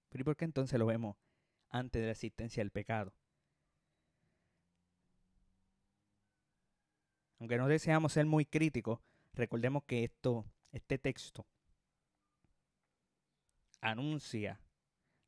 Pero 0.09 0.21
¿y 0.21 0.25
por 0.25 0.37
qué 0.37 0.45
entonces 0.45 0.79
lo 0.79 0.85
vemos 0.85 1.17
antes 1.69 2.01
de 2.01 2.05
la 2.05 2.11
existencia 2.11 2.61
del 2.61 2.71
pecado? 2.71 3.13
Aunque 7.43 7.57
no 7.57 7.67
deseamos 7.67 8.13
ser 8.13 8.25
muy 8.25 8.45
críticos, 8.45 9.01
recordemos 9.33 9.83
que 9.83 10.05
esto, 10.05 10.45
este 10.71 10.97
texto 10.97 11.45
anuncia 13.81 14.61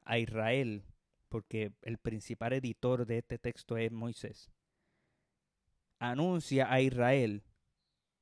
a 0.06 0.18
Israel, 0.18 0.86
porque 1.28 1.74
el 1.82 1.98
principal 1.98 2.54
editor 2.54 3.06
de 3.06 3.18
este 3.18 3.38
texto 3.38 3.76
es 3.76 3.92
Moisés, 3.92 4.50
anuncia 6.00 6.72
a 6.72 6.80
Israel 6.80 7.44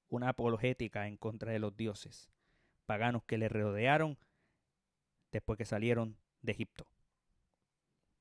una 0.09 0.29
apologética 0.29 1.07
en 1.07 1.15
contra 1.15 1.51
de 1.51 1.59
los 1.59 1.77
dioses 1.77 2.31
paganos 2.87 3.23
que 3.25 3.37
le 3.37 3.47
rodearon 3.47 4.17
después 5.31 5.55
que 5.55 5.65
salieron 5.65 6.17
de 6.41 6.53
Egipto. 6.53 6.87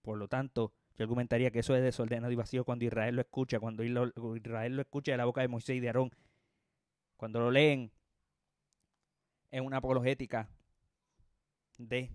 Por 0.02 0.18
lo 0.18 0.28
tanto, 0.28 0.74
yo 0.96 1.04
argumentaría 1.04 1.50
que 1.50 1.60
eso 1.60 1.74
es 1.74 1.82
desordenado 1.82 2.32
y 2.32 2.36
vacío 2.36 2.64
cuando 2.64 2.84
Israel 2.84 3.16
lo 3.16 3.22
escucha, 3.22 3.58
cuando 3.58 3.82
Israel 3.82 4.76
lo 4.76 4.82
escucha 4.82 5.12
de 5.12 5.18
la 5.18 5.24
boca 5.24 5.40
de 5.40 5.48
Moisés 5.48 5.76
y 5.76 5.80
de 5.80 5.88
Aarón. 5.88 6.10
Cuando 7.16 7.40
lo 7.40 7.50
leen 7.50 7.90
en 9.50 9.64
una 9.64 9.78
apologética 9.78 10.48
de 11.78 12.10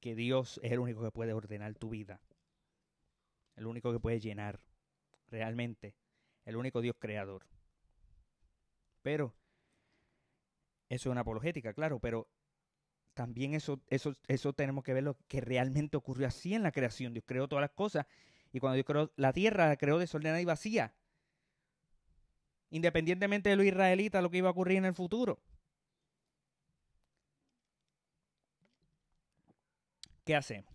que 0.00 0.14
Dios 0.14 0.60
es 0.62 0.72
el 0.72 0.78
único 0.78 1.02
que 1.02 1.10
puede 1.10 1.32
ordenar 1.32 1.74
tu 1.74 1.90
vida. 1.90 2.20
El 3.56 3.66
único 3.66 3.92
que 3.92 4.00
puede 4.00 4.20
llenar 4.20 4.60
realmente. 5.28 5.94
El 6.44 6.56
único 6.56 6.80
Dios 6.80 6.96
creador. 6.98 7.46
Pero, 9.02 9.34
eso 10.88 11.08
es 11.08 11.12
una 11.12 11.22
apologética, 11.22 11.72
claro, 11.72 11.98
pero 11.98 12.28
también 13.16 13.54
eso, 13.54 13.80
eso, 13.88 14.12
eso 14.28 14.52
tenemos 14.52 14.84
que 14.84 14.92
ver 14.92 15.02
lo 15.02 15.16
que 15.26 15.40
realmente 15.40 15.96
ocurrió 15.96 16.28
así 16.28 16.52
en 16.54 16.62
la 16.62 16.70
creación. 16.70 17.14
Dios 17.14 17.24
creó 17.26 17.48
todas 17.48 17.62
las 17.62 17.70
cosas 17.70 18.06
y 18.52 18.60
cuando 18.60 18.74
Dios 18.74 18.84
creó 18.84 19.10
la 19.16 19.32
tierra, 19.32 19.68
la 19.68 19.76
creó 19.78 19.98
desordenada 19.98 20.38
y 20.38 20.44
vacía. 20.44 20.94
Independientemente 22.68 23.48
de 23.48 23.56
los 23.56 23.64
israelitas, 23.64 24.22
lo 24.22 24.30
que 24.30 24.36
iba 24.36 24.48
a 24.48 24.52
ocurrir 24.52 24.76
en 24.76 24.84
el 24.84 24.94
futuro. 24.94 25.40
¿Qué 30.26 30.36
hacemos? 30.36 30.70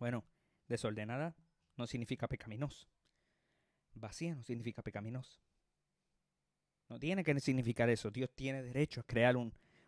Bueno, 0.00 0.24
desordenada 0.66 1.36
no 1.76 1.86
significa 1.86 2.26
pecaminoso. 2.26 2.88
Vacía 3.94 4.34
no 4.34 4.42
significa 4.42 4.82
pecaminoso. 4.82 5.38
No 6.88 6.98
tiene 6.98 7.24
que 7.24 7.38
significar 7.40 7.90
eso. 7.90 8.10
Dios 8.10 8.30
tiene 8.34 8.62
derecho 8.62 9.00
a 9.00 9.04
crear 9.04 9.36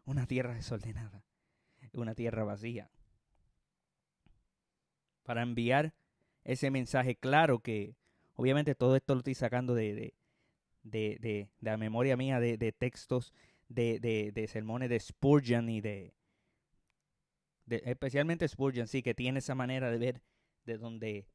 una 0.05 0.27
tierra 0.27 0.55
desordenada, 0.55 1.25
una 1.93 2.15
tierra 2.15 2.45
vacía. 2.45 2.91
Para 5.23 5.43
enviar 5.43 5.95
ese 6.45 6.71
mensaje 6.71 7.17
claro 7.17 7.61
que 7.61 7.97
obviamente 8.35 8.75
todo 8.75 8.97
esto 8.97 9.15
lo 9.15 9.21
estoy 9.21 9.35
sacando 9.35 9.75
de, 9.75 10.15
de, 10.83 11.19
de, 11.21 11.49
la 11.61 11.77
memoria 11.77 12.17
mía 12.17 12.41
de, 12.41 12.73
textos 12.73 13.33
de, 13.69 14.49
sermones 14.49 14.89
de 14.89 14.99
Spurgeon 14.99 15.69
y 15.69 15.81
de, 15.81 16.15
especialmente 17.69 18.49
Spurgeon, 18.49 18.89
sí, 18.89 19.03
que 19.03 19.15
tiene 19.15 19.39
esa 19.39 19.55
manera 19.55 19.91
de 19.91 19.99
ver 19.99 20.23
de 20.65 20.79
donde, 20.79 21.27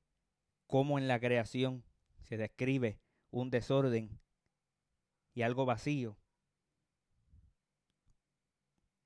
cómo 0.67 0.97
en 0.97 1.08
la 1.08 1.19
creación 1.19 1.84
se 2.21 2.38
describe 2.38 2.99
un 3.32 3.49
desorden 3.49 4.19
y 5.36 5.43
algo 5.43 5.65
vacío, 5.65 6.17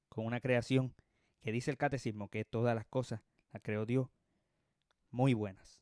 con 0.07 0.25
una 0.25 0.39
creación 0.39 0.95
que 1.41 1.51
dice 1.51 1.71
el 1.71 1.77
catecismo 1.77 2.29
que 2.29 2.45
todas 2.45 2.75
las 2.75 2.85
cosas 2.85 3.21
las 3.51 3.63
creó 3.63 3.85
Dios 3.85 4.07
muy 5.09 5.33
buenas. 5.33 5.81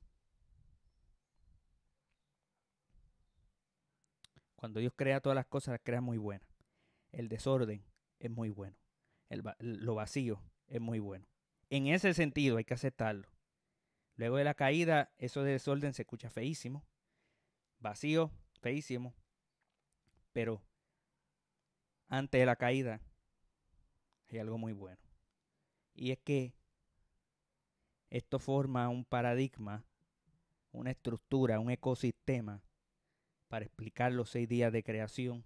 Cuando 4.56 4.80
Dios 4.80 4.94
crea 4.96 5.20
todas 5.20 5.36
las 5.36 5.46
cosas, 5.46 5.74
las 5.74 5.82
crea 5.84 6.02
muy 6.02 6.18
buenas. 6.18 6.48
El 7.12 7.28
desorden 7.28 7.86
es 8.20 8.32
muy 8.32 8.50
bueno. 8.50 8.78
El, 9.30 9.44
lo 9.60 9.96
vacío 9.96 10.42
es 10.68 10.80
muy 10.82 11.00
bueno. 11.00 11.28
En 11.70 11.88
ese 11.88 12.14
sentido 12.14 12.58
hay 12.58 12.64
que 12.64 12.74
aceptarlo. 12.74 13.28
Luego 14.16 14.38
de 14.38 14.46
la 14.46 14.56
caída, 14.56 15.14
eso 15.18 15.44
de 15.44 15.52
desorden 15.52 15.94
se 15.94 16.04
escucha 16.04 16.30
feísimo. 16.30 16.86
Vacío, 17.80 18.32
feísimo. 18.62 19.14
Pero 20.38 20.62
antes 22.10 22.40
de 22.40 22.46
la 22.46 22.58
caída 22.58 23.02
hay 24.30 24.38
algo 24.38 24.60
muy 24.60 24.72
bueno. 24.72 25.02
Y 25.96 26.12
es 26.12 26.20
que 26.20 26.54
esto 28.12 28.38
forma 28.38 28.88
un 28.88 29.04
paradigma, 29.04 29.84
una 30.72 30.92
estructura, 30.92 31.60
un 31.60 31.72
ecosistema 31.72 32.62
para 33.48 33.66
explicar 33.66 34.12
los 34.12 34.30
seis 34.30 34.48
días 34.48 34.72
de 34.72 34.84
creación 34.84 35.44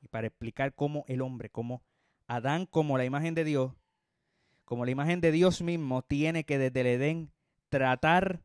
y 0.00 0.08
para 0.08 0.28
explicar 0.28 0.74
cómo 0.74 1.04
el 1.06 1.20
hombre, 1.20 1.50
como 1.50 1.82
Adán, 2.26 2.64
como 2.64 2.96
la 2.96 3.04
imagen 3.04 3.34
de 3.34 3.44
Dios, 3.44 3.74
como 4.64 4.86
la 4.86 4.92
imagen 4.92 5.20
de 5.20 5.30
Dios 5.30 5.60
mismo, 5.60 6.00
tiene 6.00 6.44
que 6.44 6.56
desde 6.56 6.80
el 6.80 6.86
Edén 6.86 7.32
tratar 7.68 8.40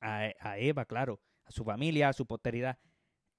a, 0.00 0.30
a 0.38 0.58
Eva, 0.58 0.84
claro, 0.84 1.20
a 1.46 1.50
su 1.50 1.64
familia, 1.64 2.10
a 2.10 2.12
su 2.12 2.26
posteridad, 2.26 2.78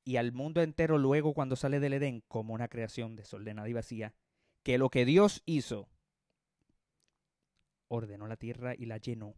y 0.05 0.17
al 0.17 0.31
mundo 0.31 0.61
entero 0.61 0.99
luego 0.99 1.33
cuando 1.33 1.55
sale 1.55 1.79
del 1.79 1.93
Edén 1.93 2.21
como 2.27 2.53
una 2.53 2.67
creación 2.67 3.15
desordenada 3.15 3.67
y 3.67 3.73
vacía, 3.73 4.13
que 4.63 4.77
lo 4.77 4.89
que 4.89 5.03
Dios 5.03 5.41
hizo, 5.45 5.89
ordenó 7.87 8.27
la 8.27 8.37
tierra 8.37 8.75
y 8.77 8.85
la 8.85 8.97
llenó. 8.97 9.35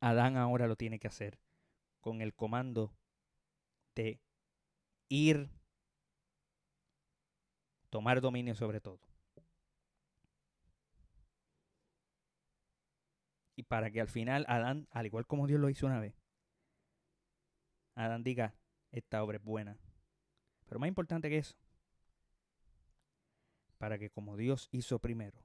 Adán 0.00 0.36
ahora 0.36 0.66
lo 0.66 0.76
tiene 0.76 0.98
que 0.98 1.08
hacer 1.08 1.40
con 2.00 2.20
el 2.20 2.34
comando 2.34 2.94
de 3.94 4.20
ir, 5.08 5.50
tomar 7.88 8.20
dominio 8.20 8.54
sobre 8.54 8.80
todo. 8.80 9.00
Y 13.56 13.62
para 13.62 13.90
que 13.90 14.02
al 14.02 14.08
final 14.08 14.44
Adán, 14.48 14.86
al 14.90 15.06
igual 15.06 15.26
como 15.26 15.46
Dios 15.46 15.60
lo 15.60 15.70
hizo 15.70 15.86
una 15.86 16.00
vez, 16.00 16.14
Adán 17.94 18.22
diga, 18.22 18.54
esta 18.92 19.22
obra 19.22 19.38
es 19.38 19.44
buena. 19.44 19.78
Pero 20.66 20.78
más 20.78 20.88
importante 20.88 21.28
que 21.28 21.38
eso, 21.38 21.56
para 23.78 23.98
que 23.98 24.10
como 24.10 24.36
Dios 24.36 24.68
hizo 24.72 24.98
primero, 24.98 25.38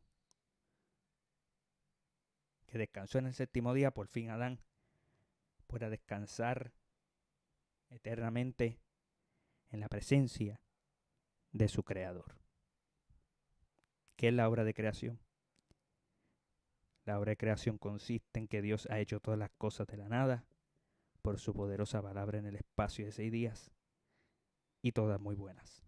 que 2.67 2.77
descansó 2.77 3.19
en 3.19 3.27
el 3.27 3.33
séptimo 3.33 3.73
día, 3.73 3.91
por 3.91 4.07
fin 4.07 4.29
Adán 4.29 4.59
pueda 5.67 5.89
descansar 5.89 6.73
eternamente 7.89 8.79
en 9.71 9.79
la 9.79 9.89
presencia 9.89 10.61
de 11.51 11.67
su 11.67 11.83
Creador. 11.83 12.37
¿Qué 14.15 14.29
es 14.29 14.33
la 14.33 14.47
obra 14.47 14.63
de 14.63 14.73
creación? 14.73 15.19
La 17.05 17.19
obra 17.19 17.31
de 17.31 17.37
creación 17.37 17.77
consiste 17.77 18.39
en 18.39 18.47
que 18.47 18.61
Dios 18.61 18.87
ha 18.89 18.99
hecho 18.99 19.19
todas 19.19 19.39
las 19.39 19.51
cosas 19.51 19.87
de 19.87 19.97
la 19.97 20.09
nada 20.09 20.45
por 21.25 21.39
su 21.39 21.55
poderosa 21.55 22.03
palabra 22.03 22.37
en 22.37 22.45
el 22.45 22.55
espacio 22.55 23.03
de 23.03 23.11
seis 23.11 23.31
días 23.31 23.71
y 24.83 24.91
todas 24.91 25.19
muy 25.19 25.35
buenas. 25.35 25.84